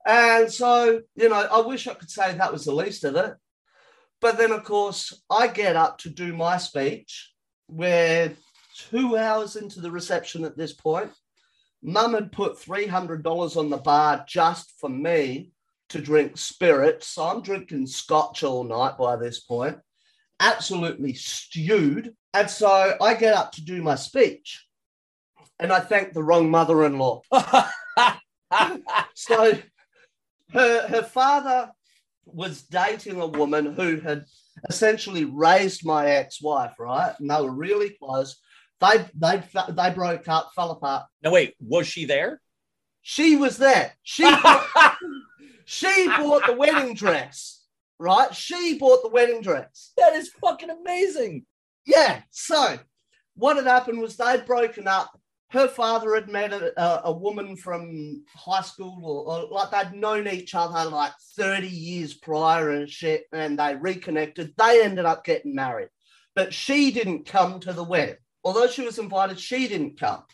And 0.06 0.52
so, 0.52 1.00
you 1.16 1.28
know, 1.28 1.48
I 1.50 1.60
wish 1.60 1.86
I 1.86 1.94
could 1.94 2.10
say 2.10 2.34
that 2.34 2.52
was 2.52 2.64
the 2.64 2.74
least 2.74 3.04
of 3.04 3.16
it. 3.16 3.34
But 4.20 4.38
then, 4.38 4.52
of 4.52 4.64
course, 4.64 5.22
I 5.30 5.48
get 5.48 5.76
up 5.76 5.98
to 5.98 6.10
do 6.10 6.34
my 6.34 6.56
speech. 6.58 7.32
We're 7.68 8.34
two 8.90 9.16
hours 9.16 9.56
into 9.56 9.80
the 9.80 9.90
reception 9.90 10.44
at 10.44 10.56
this 10.56 10.72
point. 10.72 11.10
Mum 11.82 12.14
had 12.14 12.32
put 12.32 12.58
$300 12.58 13.56
on 13.56 13.70
the 13.70 13.76
bar 13.76 14.24
just 14.26 14.72
for 14.80 14.88
me 14.88 15.52
to 15.90 16.00
drink 16.00 16.36
spirits. 16.36 17.08
So 17.08 17.24
I'm 17.24 17.42
drinking 17.42 17.86
scotch 17.86 18.42
all 18.42 18.64
night 18.64 18.96
by 18.98 19.16
this 19.16 19.40
point, 19.40 19.78
absolutely 20.40 21.12
stewed. 21.12 22.14
And 22.32 22.50
so 22.50 22.96
I 23.00 23.14
get 23.14 23.34
up 23.34 23.52
to 23.52 23.64
do 23.64 23.82
my 23.82 23.94
speech 23.94 24.64
and 25.58 25.72
I 25.72 25.80
thank 25.80 26.12
the 26.12 26.22
wrong 26.22 26.50
mother 26.50 26.84
in 26.84 26.98
law. 26.98 27.22
So 29.14 29.58
her, 30.54 30.88
her 30.88 31.02
father 31.02 31.70
was 32.24 32.62
dating 32.62 33.20
a 33.20 33.26
woman 33.26 33.74
who 33.74 34.00
had 34.00 34.24
essentially 34.68 35.24
raised 35.24 35.84
my 35.84 36.06
ex-wife, 36.06 36.72
right? 36.78 37.14
And 37.18 37.30
they 37.30 37.40
were 37.40 37.50
really 37.50 37.90
close. 37.90 38.36
They 38.80 39.04
they 39.14 39.42
they 39.70 39.90
broke 39.90 40.28
up, 40.28 40.50
fell 40.54 40.72
apart. 40.72 41.06
no, 41.22 41.30
wait, 41.30 41.54
was 41.60 41.86
she 41.86 42.04
there? 42.06 42.40
She 43.02 43.36
was 43.36 43.58
there. 43.58 43.92
She 44.02 44.22
bought, 44.42 44.96
she 45.64 46.08
bought 46.08 46.46
the 46.46 46.54
wedding 46.54 46.94
dress, 46.94 47.62
right? 47.98 48.34
She 48.34 48.78
bought 48.78 49.02
the 49.02 49.10
wedding 49.10 49.42
dress. 49.42 49.92
That 49.96 50.14
is 50.14 50.30
fucking 50.40 50.70
amazing. 50.70 51.44
Yeah. 51.86 52.22
So 52.30 52.78
what 53.34 53.56
had 53.56 53.66
happened 53.66 54.00
was 54.00 54.16
they'd 54.16 54.46
broken 54.46 54.88
up. 54.88 55.18
Her 55.50 55.68
father 55.68 56.14
had 56.14 56.28
met 56.28 56.52
a, 56.52 57.06
a, 57.06 57.12
woman 57.12 57.56
from 57.56 58.24
high 58.34 58.62
school, 58.62 59.00
or, 59.04 59.44
or 59.44 59.48
like 59.50 59.70
they'd 59.70 59.96
known 59.96 60.26
each 60.26 60.54
other 60.54 60.90
like 60.90 61.12
30 61.36 61.68
years 61.68 62.14
prior 62.14 62.70
and 62.70 62.90
shit, 62.90 63.24
and 63.32 63.58
they 63.58 63.76
reconnected. 63.76 64.54
They 64.56 64.82
ended 64.82 65.04
up 65.04 65.24
getting 65.24 65.54
married, 65.54 65.90
but 66.34 66.52
she 66.52 66.90
didn't 66.90 67.26
come 67.26 67.60
to 67.60 67.72
the 67.72 67.84
wedding. 67.84 68.16
Although 68.42 68.66
she 68.66 68.82
was 68.82 68.98
invited, 68.98 69.38
she 69.38 69.68
didn't 69.68 69.98
come. 69.98 70.24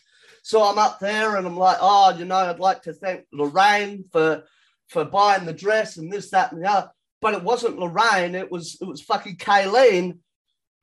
So 0.43 0.65
I'm 0.65 0.79
up 0.79 1.01
there 1.01 1.37
and 1.37 1.47
I'm 1.47 1.57
like, 1.57 1.77
oh, 1.81 2.15
you 2.17 2.25
know, 2.25 2.37
I'd 2.37 2.59
like 2.59 2.83
to 2.83 2.93
thank 2.93 3.27
Lorraine 3.33 4.05
for 4.11 4.45
for 4.89 5.05
buying 5.05 5.45
the 5.45 5.53
dress 5.53 5.99
and 5.99 6.13
this, 6.13 6.31
that, 6.31 6.53
and 6.53 6.63
the 6.65 6.69
other. 6.69 6.91
But 7.21 7.35
it 7.35 7.45
wasn't 7.45 7.79
Lorraine, 7.79 8.35
it 8.35 8.51
was 8.51 8.79
it 8.81 8.87
was 8.87 9.03
fucking 9.03 9.37
Kayleen 9.37 10.19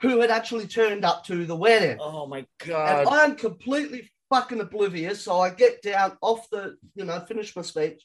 who 0.01 0.21
had 0.21 0.29
actually 0.29 0.67
turned 0.67 1.03
up 1.03 1.25
to 1.25 1.45
the 1.45 1.55
wedding. 1.55 1.97
Oh 1.99 2.27
my 2.27 2.39
And 2.39 2.47
god. 2.59 3.07
I'm 3.09 3.35
completely 3.35 4.11
fucking 4.29 4.59
oblivious. 4.59 5.21
So 5.21 5.39
I 5.39 5.49
get 5.49 5.81
down 5.81 6.17
off 6.21 6.49
the, 6.49 6.75
you 6.95 7.05
know, 7.05 7.19
finish 7.21 7.55
my 7.55 7.61
speech. 7.61 8.03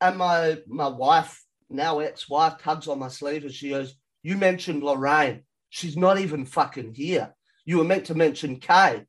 And 0.00 0.18
my 0.18 0.58
my 0.66 0.88
wife, 0.88 1.42
now 1.70 2.00
ex-wife, 2.00 2.58
tugs 2.58 2.88
on 2.88 2.98
my 2.98 3.08
sleeve 3.08 3.44
and 3.44 3.52
she 3.52 3.70
goes, 3.70 3.94
You 4.22 4.36
mentioned 4.36 4.82
Lorraine. 4.82 5.42
She's 5.70 5.96
not 5.96 6.18
even 6.18 6.44
fucking 6.44 6.94
here. 6.94 7.34
You 7.64 7.78
were 7.78 7.84
meant 7.84 8.06
to 8.06 8.14
mention 8.14 8.60
Kay. 8.60 9.04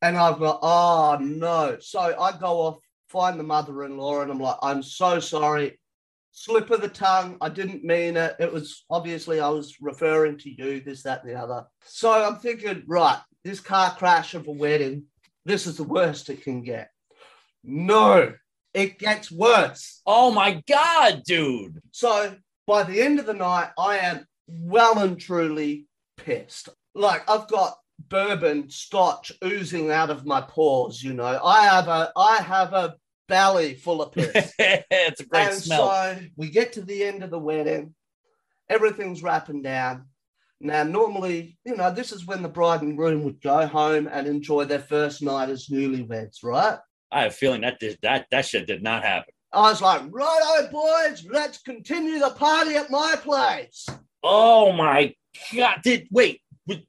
And 0.00 0.16
I've 0.16 0.38
got, 0.38 0.60
oh 0.62 1.18
no. 1.20 1.78
So 1.80 1.98
I 1.98 2.36
go 2.38 2.60
off 2.60 2.78
find 3.08 3.38
the 3.38 3.44
mother-in-law, 3.44 4.22
and 4.22 4.30
I'm 4.30 4.40
like, 4.40 4.56
I'm 4.62 4.82
so 4.82 5.18
sorry. 5.20 5.78
Slip 6.32 6.70
of 6.70 6.82
the 6.82 6.88
tongue. 6.88 7.36
I 7.40 7.48
didn't 7.48 7.84
mean 7.84 8.16
it. 8.16 8.36
It 8.38 8.52
was 8.52 8.84
obviously 8.90 9.40
I 9.40 9.48
was 9.48 9.76
referring 9.80 10.38
to 10.38 10.50
you, 10.50 10.80
this, 10.80 11.02
that, 11.02 11.24
and 11.24 11.32
the 11.32 11.38
other. 11.38 11.64
So 11.84 12.12
I'm 12.12 12.36
thinking, 12.36 12.84
right, 12.86 13.18
this 13.44 13.60
car 13.60 13.94
crash 13.96 14.34
of 14.34 14.46
a 14.46 14.52
wedding, 14.52 15.04
this 15.48 15.66
is 15.66 15.78
the 15.78 15.84
worst 15.84 16.28
it 16.28 16.42
can 16.42 16.62
get. 16.62 16.90
No, 17.64 18.34
it 18.74 18.98
gets 18.98 19.30
worse. 19.30 20.02
Oh 20.06 20.30
my 20.30 20.62
god, 20.68 21.22
dude. 21.24 21.80
So 21.90 22.36
by 22.66 22.82
the 22.82 23.00
end 23.00 23.18
of 23.18 23.26
the 23.26 23.34
night, 23.34 23.70
I 23.78 23.98
am 23.98 24.26
well 24.46 24.98
and 24.98 25.18
truly 25.18 25.86
pissed. 26.18 26.68
Like 26.94 27.28
I've 27.28 27.48
got 27.48 27.76
bourbon 28.08 28.70
scotch 28.70 29.32
oozing 29.44 29.90
out 29.90 30.10
of 30.10 30.26
my 30.26 30.42
pores, 30.42 31.02
you 31.02 31.14
know. 31.14 31.40
I 31.42 31.64
have 31.64 31.88
a 31.88 32.12
I 32.14 32.36
have 32.36 32.74
a 32.74 32.96
belly 33.26 33.74
full 33.74 34.02
of 34.02 34.12
piss. 34.12 34.52
it's 34.58 35.20
a 35.20 35.26
great 35.26 35.48
and 35.48 35.54
smell. 35.54 35.88
so 35.88 36.18
we 36.36 36.50
get 36.50 36.74
to 36.74 36.82
the 36.82 37.04
end 37.04 37.22
of 37.22 37.30
the 37.30 37.38
wedding, 37.38 37.94
everything's 38.68 39.22
wrapping 39.22 39.62
down. 39.62 40.06
Now, 40.60 40.82
normally, 40.82 41.56
you 41.64 41.76
know, 41.76 41.92
this 41.92 42.10
is 42.10 42.26
when 42.26 42.42
the 42.42 42.48
bride 42.48 42.82
and 42.82 42.96
groom 42.96 43.22
would 43.22 43.40
go 43.40 43.66
home 43.66 44.08
and 44.10 44.26
enjoy 44.26 44.64
their 44.64 44.80
first 44.80 45.22
night 45.22 45.50
as 45.50 45.68
newlyweds, 45.68 46.42
right? 46.42 46.78
I 47.12 47.22
have 47.22 47.32
a 47.32 47.34
feeling 47.34 47.60
that 47.60 47.78
did, 47.78 47.98
that 48.02 48.26
that 48.30 48.44
shit 48.44 48.66
did 48.66 48.82
not 48.82 49.04
happen. 49.04 49.32
I 49.52 49.70
was 49.70 49.80
like, 49.80 50.02
righto, 50.10 50.70
boys, 50.70 51.24
let's 51.30 51.58
continue 51.62 52.18
the 52.18 52.30
party 52.30 52.74
at 52.74 52.90
my 52.90 53.14
place. 53.22 53.86
Oh 54.22 54.72
my 54.72 55.14
god! 55.54 55.80
Did 55.82 56.08
wait? 56.10 56.42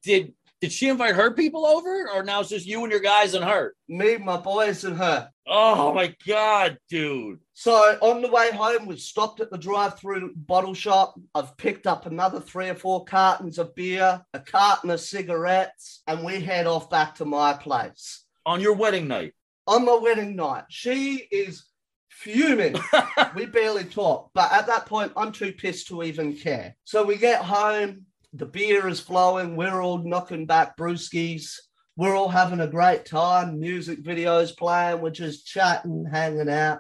Did 0.04 0.34
did 0.60 0.72
she 0.74 0.90
invite 0.90 1.16
her 1.16 1.32
people 1.32 1.66
over, 1.66 2.10
or 2.14 2.24
now 2.24 2.42
it's 2.42 2.50
just 2.50 2.66
you 2.66 2.84
and 2.84 2.92
your 2.92 3.00
guys 3.00 3.34
and 3.34 3.46
her? 3.46 3.76
Me, 3.88 4.18
my 4.18 4.36
boys, 4.38 4.84
and 4.84 4.98
her. 4.98 5.30
Oh 5.48 5.94
my 5.94 6.14
god, 6.28 6.78
dude! 6.90 7.40
So 7.60 7.74
on 8.02 8.22
the 8.22 8.32
way 8.32 8.52
home, 8.54 8.86
we 8.86 8.96
stopped 8.96 9.42
at 9.42 9.52
the 9.52 9.58
drive-through 9.58 10.32
bottle 10.34 10.74
shop. 10.74 11.20
I've 11.36 11.58
picked 11.58 11.88
up 11.88 12.06
another 12.06 12.40
three 12.40 12.70
or 12.70 12.74
four 12.74 13.04
cartons 13.04 13.60
of 13.60 13.76
beer, 13.76 14.24
a 14.34 14.40
carton 14.40 14.90
of 14.92 15.02
cigarettes, 15.02 16.02
and 16.08 16.24
we 16.24 16.40
head 16.40 16.68
off 16.68 16.90
back 16.90 17.16
to 17.16 17.26
my 17.26 17.52
place. 17.52 18.24
On 18.46 18.62
your 18.62 18.76
wedding 18.76 19.10
night, 19.10 19.34
On 19.68 19.84
my 19.84 20.00
wedding 20.02 20.38
night, 20.38 20.64
she 20.70 21.28
is 21.34 21.66
fuming. 22.08 22.78
we 23.36 23.46
barely 23.46 23.84
talk, 23.84 24.32
but 24.34 24.50
at 24.54 24.68
that 24.68 24.86
point, 24.86 25.12
I'm 25.18 25.34
too 25.34 25.52
pissed 25.52 25.90
to 25.90 26.02
even 26.04 26.38
care. 26.38 26.78
So 26.86 27.04
we 27.04 27.18
get 27.18 27.44
home, 27.44 28.06
the 28.32 28.46
beer 28.46 28.88
is 28.88 29.02
flowing, 29.02 29.58
we're 29.58 29.82
all 29.82 29.98
knocking 29.98 30.46
back 30.46 30.78
brewskis. 30.78 31.58
We're 31.98 32.16
all 32.16 32.30
having 32.30 32.62
a 32.62 32.68
great 32.68 33.04
time. 33.04 33.60
Music 33.60 34.02
videos 34.02 34.56
playing. 34.56 35.02
We're 35.02 35.10
just 35.10 35.46
chatting, 35.46 36.06
hanging 36.10 36.48
out. 36.48 36.80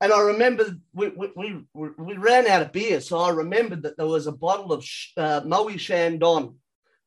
And 0.00 0.12
I 0.12 0.20
remember 0.20 0.76
we, 0.92 1.08
we, 1.08 1.28
we, 1.74 1.88
we 1.98 2.16
ran 2.16 2.46
out 2.46 2.62
of 2.62 2.72
beer. 2.72 3.00
So 3.00 3.18
I 3.18 3.30
remembered 3.30 3.82
that 3.82 3.96
there 3.96 4.06
was 4.06 4.26
a 4.26 4.32
bottle 4.32 4.72
of 4.72 4.84
uh, 5.16 5.40
Moët 5.40 5.80
Chandon 5.80 6.54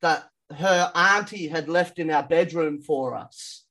that 0.01 0.27
her 0.53 0.91
auntie 0.93 1.47
had 1.47 1.69
left 1.69 1.99
in 1.99 2.11
our 2.11 2.23
bedroom 2.23 2.81
for 2.81 3.15
us. 3.15 3.63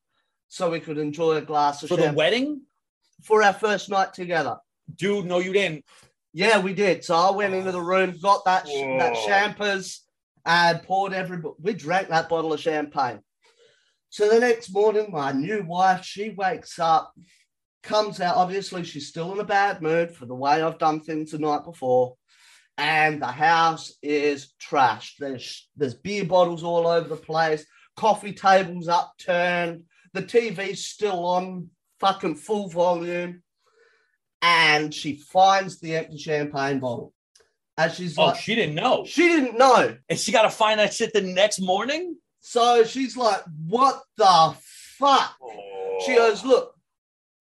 So 0.49 0.71
we 0.71 0.81
could 0.81 0.99
enjoy 0.99 1.37
a 1.37 1.43
glass 1.43 1.83
of 1.83 1.91
for 1.91 1.97
the 1.97 2.13
wedding, 2.13 2.63
for 3.23 3.43
our 3.43 3.53
first 3.53 3.91
night 3.91 4.15
together. 4.15 4.57
dude. 4.97 5.27
No, 5.27 5.39
you 5.39 5.53
didn't. 5.53 5.85
Yeah, 6.33 6.61
we 6.61 6.75
did. 6.75 7.05
So 7.05 7.15
I 7.15 7.31
went 7.31 7.55
into 7.55 7.73
the 7.73 7.81
room, 7.81 8.17
got 8.23 8.45
that 8.45 8.65
that 8.65 9.15
champers, 9.27 10.03
and 10.47 10.83
poured 10.83 11.13
every. 11.13 11.41
We 11.61 11.75
drank 11.75 12.09
that 12.09 12.29
bottle 12.29 12.53
of 12.53 12.61
champagne. 12.61 13.21
So 14.09 14.29
the 14.29 14.41
next 14.41 14.73
morning, 14.73 15.09
my 15.11 15.31
new 15.33 15.63
wife, 15.65 16.05
she 16.05 16.31
wakes 16.31 16.79
up, 16.79 17.13
comes 17.83 18.21
out. 18.21 18.37
Obviously, 18.37 18.85
she's 18.85 19.09
still 19.09 19.33
in 19.33 19.41
a 19.41 19.45
bad 19.45 19.83
mood 19.83 20.13
for 20.13 20.27
the 20.27 20.35
way 20.35 20.63
I've 20.63 20.79
done 20.79 21.01
things 21.01 21.33
the 21.33 21.39
night 21.39 21.65
before, 21.65 22.17
and 22.79 23.21
the 23.21 23.27
house 23.27 23.95
is 24.03 24.53
trashed. 24.61 25.17
There's 25.19 25.69
there's 25.77 25.95
beer 25.95 26.25
bottles 26.25 26.63
all 26.63 26.87
over 26.87 27.09
the 27.09 27.17
place, 27.17 27.65
coffee 27.97 28.33
tables 28.33 28.89
upturned, 28.89 29.85
the 30.13 30.23
TV's 30.23 30.87
still 30.87 31.25
on, 31.25 31.71
fucking 32.01 32.37
full 32.37 32.69
volume 32.69 33.43
and 34.43 34.93
she 34.95 35.17
finds 35.17 35.81
the 35.81 35.97
empty 35.97 36.19
champagne 36.19 36.81
bottle. 36.81 37.13
And 37.77 37.93
she's 37.93 38.17
like, 38.17 38.25
Oh, 38.25 38.31
like, 38.31 38.41
she 38.41 38.55
didn't 38.55 38.75
know, 38.75 39.05
she 39.07 39.29
didn't 39.29 39.59
know. 39.59 39.97
and 40.09 40.19
she 40.19 40.33
got 40.33 40.43
to 40.43 40.51
find 40.51 40.81
that 40.81 40.93
shit 40.93 41.13
the 41.13 41.23
next 41.23 41.61
morning. 41.61 42.17
So 42.41 42.85
she's 42.85 43.17
like, 43.17 43.43
what 43.67 44.01
the 44.17 44.55
fuck? 44.99 45.37
She 46.07 46.15
goes, 46.15 46.45
look, 46.45 46.75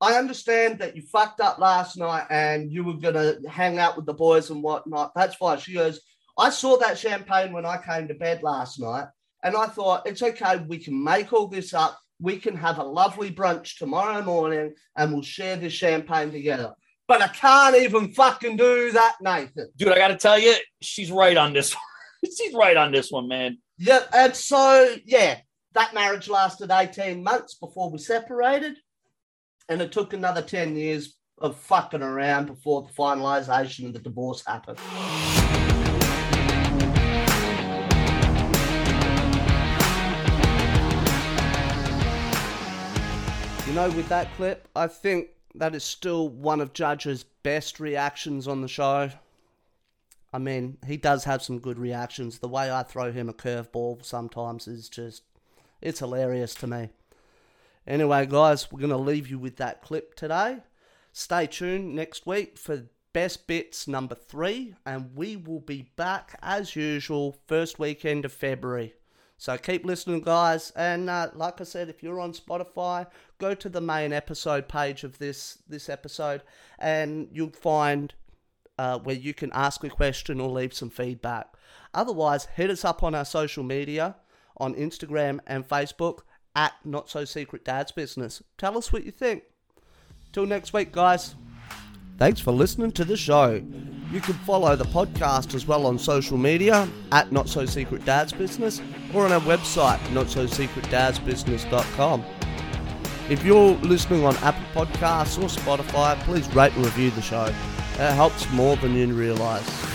I 0.01 0.13
understand 0.13 0.79
that 0.79 0.95
you 0.95 1.01
fucked 1.01 1.41
up 1.41 1.59
last 1.59 1.97
night 1.97 2.25
and 2.29 2.71
you 2.71 2.83
were 2.83 2.93
going 2.93 3.15
to 3.15 3.49
hang 3.49 3.79
out 3.79 3.97
with 3.97 4.05
the 4.05 4.13
boys 4.13 4.49
and 4.49 4.63
whatnot. 4.63 5.13
That's 5.13 5.35
fine. 5.35 5.59
She 5.59 5.73
goes, 5.73 5.99
I 6.37 6.49
saw 6.49 6.77
that 6.77 6.97
champagne 6.97 7.51
when 7.51 7.65
I 7.65 7.77
came 7.77 8.07
to 8.07 8.13
bed 8.13 8.41
last 8.41 8.79
night. 8.79 9.07
And 9.43 9.55
I 9.55 9.67
thought, 9.67 10.07
it's 10.07 10.23
okay. 10.23 10.57
We 10.67 10.77
can 10.77 11.01
make 11.03 11.33
all 11.33 11.47
this 11.47 11.73
up. 11.73 11.97
We 12.21 12.37
can 12.37 12.55
have 12.55 12.77
a 12.77 12.83
lovely 12.83 13.31
brunch 13.31 13.77
tomorrow 13.77 14.21
morning 14.23 14.73
and 14.97 15.13
we'll 15.13 15.21
share 15.21 15.55
this 15.55 15.73
champagne 15.73 16.31
together. 16.31 16.73
But 17.07 17.21
I 17.21 17.27
can't 17.27 17.75
even 17.75 18.13
fucking 18.13 18.57
do 18.57 18.91
that, 18.91 19.15
Nathan. 19.21 19.69
dude. 19.75 19.89
I 19.89 19.97
got 19.97 20.09
to 20.09 20.17
tell 20.17 20.37
you, 20.37 20.55
she's 20.81 21.11
right 21.11 21.35
on 21.35 21.53
this. 21.53 21.73
one. 21.73 21.83
she's 22.37 22.53
right 22.53 22.77
on 22.77 22.91
this 22.91 23.11
one, 23.11 23.27
man. 23.27 23.57
Yep. 23.79 24.09
And 24.13 24.35
so, 24.35 24.95
yeah, 25.05 25.39
that 25.73 25.93
marriage 25.93 26.29
lasted 26.29 26.71
18 26.71 27.23
months 27.23 27.55
before 27.55 27.89
we 27.89 27.97
separated. 27.97 28.77
And 29.69 29.83
it 29.83 29.91
took 29.91 30.13
another 30.13 30.41
10 30.41 30.75
years 30.75 31.15
of 31.37 31.55
fucking 31.55 32.01
around 32.01 32.47
before 32.47 32.81
the 32.81 32.91
finalization 32.91 33.85
of 33.85 33.93
the 33.93 33.99
divorce 33.99 34.43
happened. 34.45 34.79
You 43.67 43.75
know, 43.75 43.91
with 43.95 44.09
that 44.09 44.27
clip, 44.35 44.67
I 44.75 44.87
think 44.87 45.27
that 45.53 45.75
is 45.75 45.83
still 45.83 46.29
one 46.29 46.61
of 46.61 46.73
Judge's 46.73 47.23
best 47.43 47.79
reactions 47.79 48.47
on 48.47 48.61
the 48.61 48.67
show. 48.67 49.11
I 50.33 50.39
mean, 50.39 50.79
he 50.87 50.97
does 50.97 51.25
have 51.25 51.43
some 51.43 51.59
good 51.59 51.77
reactions. 51.77 52.39
The 52.39 52.47
way 52.47 52.71
I 52.71 52.81
throw 52.81 53.11
him 53.11 53.29
a 53.29 53.33
curveball 53.33 54.03
sometimes 54.03 54.67
is 54.67 54.89
just, 54.89 55.21
it's 55.79 55.99
hilarious 55.99 56.55
to 56.55 56.65
me. 56.65 56.89
Anyway, 57.87 58.25
guys, 58.25 58.71
we're 58.71 58.79
going 58.79 58.89
to 58.89 58.97
leave 58.97 59.27
you 59.27 59.39
with 59.39 59.57
that 59.57 59.81
clip 59.81 60.15
today. 60.15 60.57
Stay 61.11 61.47
tuned 61.47 61.95
next 61.95 62.27
week 62.27 62.57
for 62.57 62.85
Best 63.13 63.47
Bits 63.47 63.87
number 63.87 64.15
three, 64.15 64.75
and 64.85 65.15
we 65.15 65.35
will 65.35 65.59
be 65.59 65.91
back 65.95 66.37
as 66.41 66.75
usual 66.75 67.37
first 67.47 67.79
weekend 67.79 68.25
of 68.25 68.31
February. 68.31 68.93
So 69.37 69.57
keep 69.57 69.85
listening, 69.85 70.21
guys. 70.21 70.71
And 70.75 71.09
uh, 71.09 71.29
like 71.33 71.61
I 71.61 71.63
said, 71.63 71.89
if 71.89 72.03
you're 72.03 72.19
on 72.19 72.33
Spotify, 72.33 73.07
go 73.39 73.55
to 73.55 73.69
the 73.69 73.81
main 73.81 74.13
episode 74.13 74.67
page 74.67 75.03
of 75.03 75.17
this 75.17 75.59
this 75.67 75.89
episode, 75.89 76.43
and 76.77 77.29
you'll 77.31 77.49
find 77.51 78.13
uh, 78.77 78.99
where 78.99 79.15
you 79.15 79.33
can 79.33 79.49
ask 79.53 79.83
a 79.83 79.89
question 79.89 80.39
or 80.39 80.49
leave 80.49 80.73
some 80.73 80.89
feedback. 80.89 81.53
Otherwise, 81.93 82.47
hit 82.55 82.69
us 82.69 82.85
up 82.85 83.01
on 83.01 83.15
our 83.15 83.25
social 83.25 83.63
media 83.63 84.17
on 84.57 84.75
Instagram 84.75 85.39
and 85.47 85.67
Facebook 85.67 86.19
at 86.59 86.73
Not 86.83 87.09
So 87.09 87.23
Secret 87.23 87.63
Dad's 87.63 87.93
Business. 87.93 88.43
Tell 88.57 88.77
us 88.77 88.91
what 88.91 89.05
you 89.05 89.11
think. 89.11 89.43
Till 90.33 90.45
next 90.45 90.73
week, 90.73 90.91
guys. 90.91 91.35
Thanks 92.17 92.41
for 92.41 92.51
listening 92.51 92.91
to 92.91 93.05
the 93.05 93.15
show. 93.15 93.63
You 94.11 94.19
can 94.19 94.33
follow 94.33 94.75
the 94.75 94.83
podcast 94.83 95.55
as 95.55 95.65
well 95.65 95.85
on 95.85 95.97
social 95.97 96.37
media 96.37 96.89
at 97.13 97.31
Not 97.31 97.47
So 97.47 97.65
Secret 97.65 98.03
Dad's 98.03 98.33
Business 98.33 98.81
or 99.13 99.23
on 99.23 99.31
our 99.31 99.39
website, 99.39 99.99
notsosecretdadsbusiness.com. 100.09 102.25
If 103.29 103.45
you're 103.45 103.75
listening 103.75 104.25
on 104.25 104.35
Apple 104.37 104.85
Podcasts 104.85 105.41
or 105.41 105.47
Spotify, 105.47 106.19
please 106.23 106.53
rate 106.53 106.73
and 106.73 106.83
review 106.83 107.11
the 107.11 107.21
show. 107.21 107.45
It 107.45 108.13
helps 108.13 108.51
more 108.51 108.75
than 108.75 108.95
you 108.95 109.13
realise. 109.13 109.88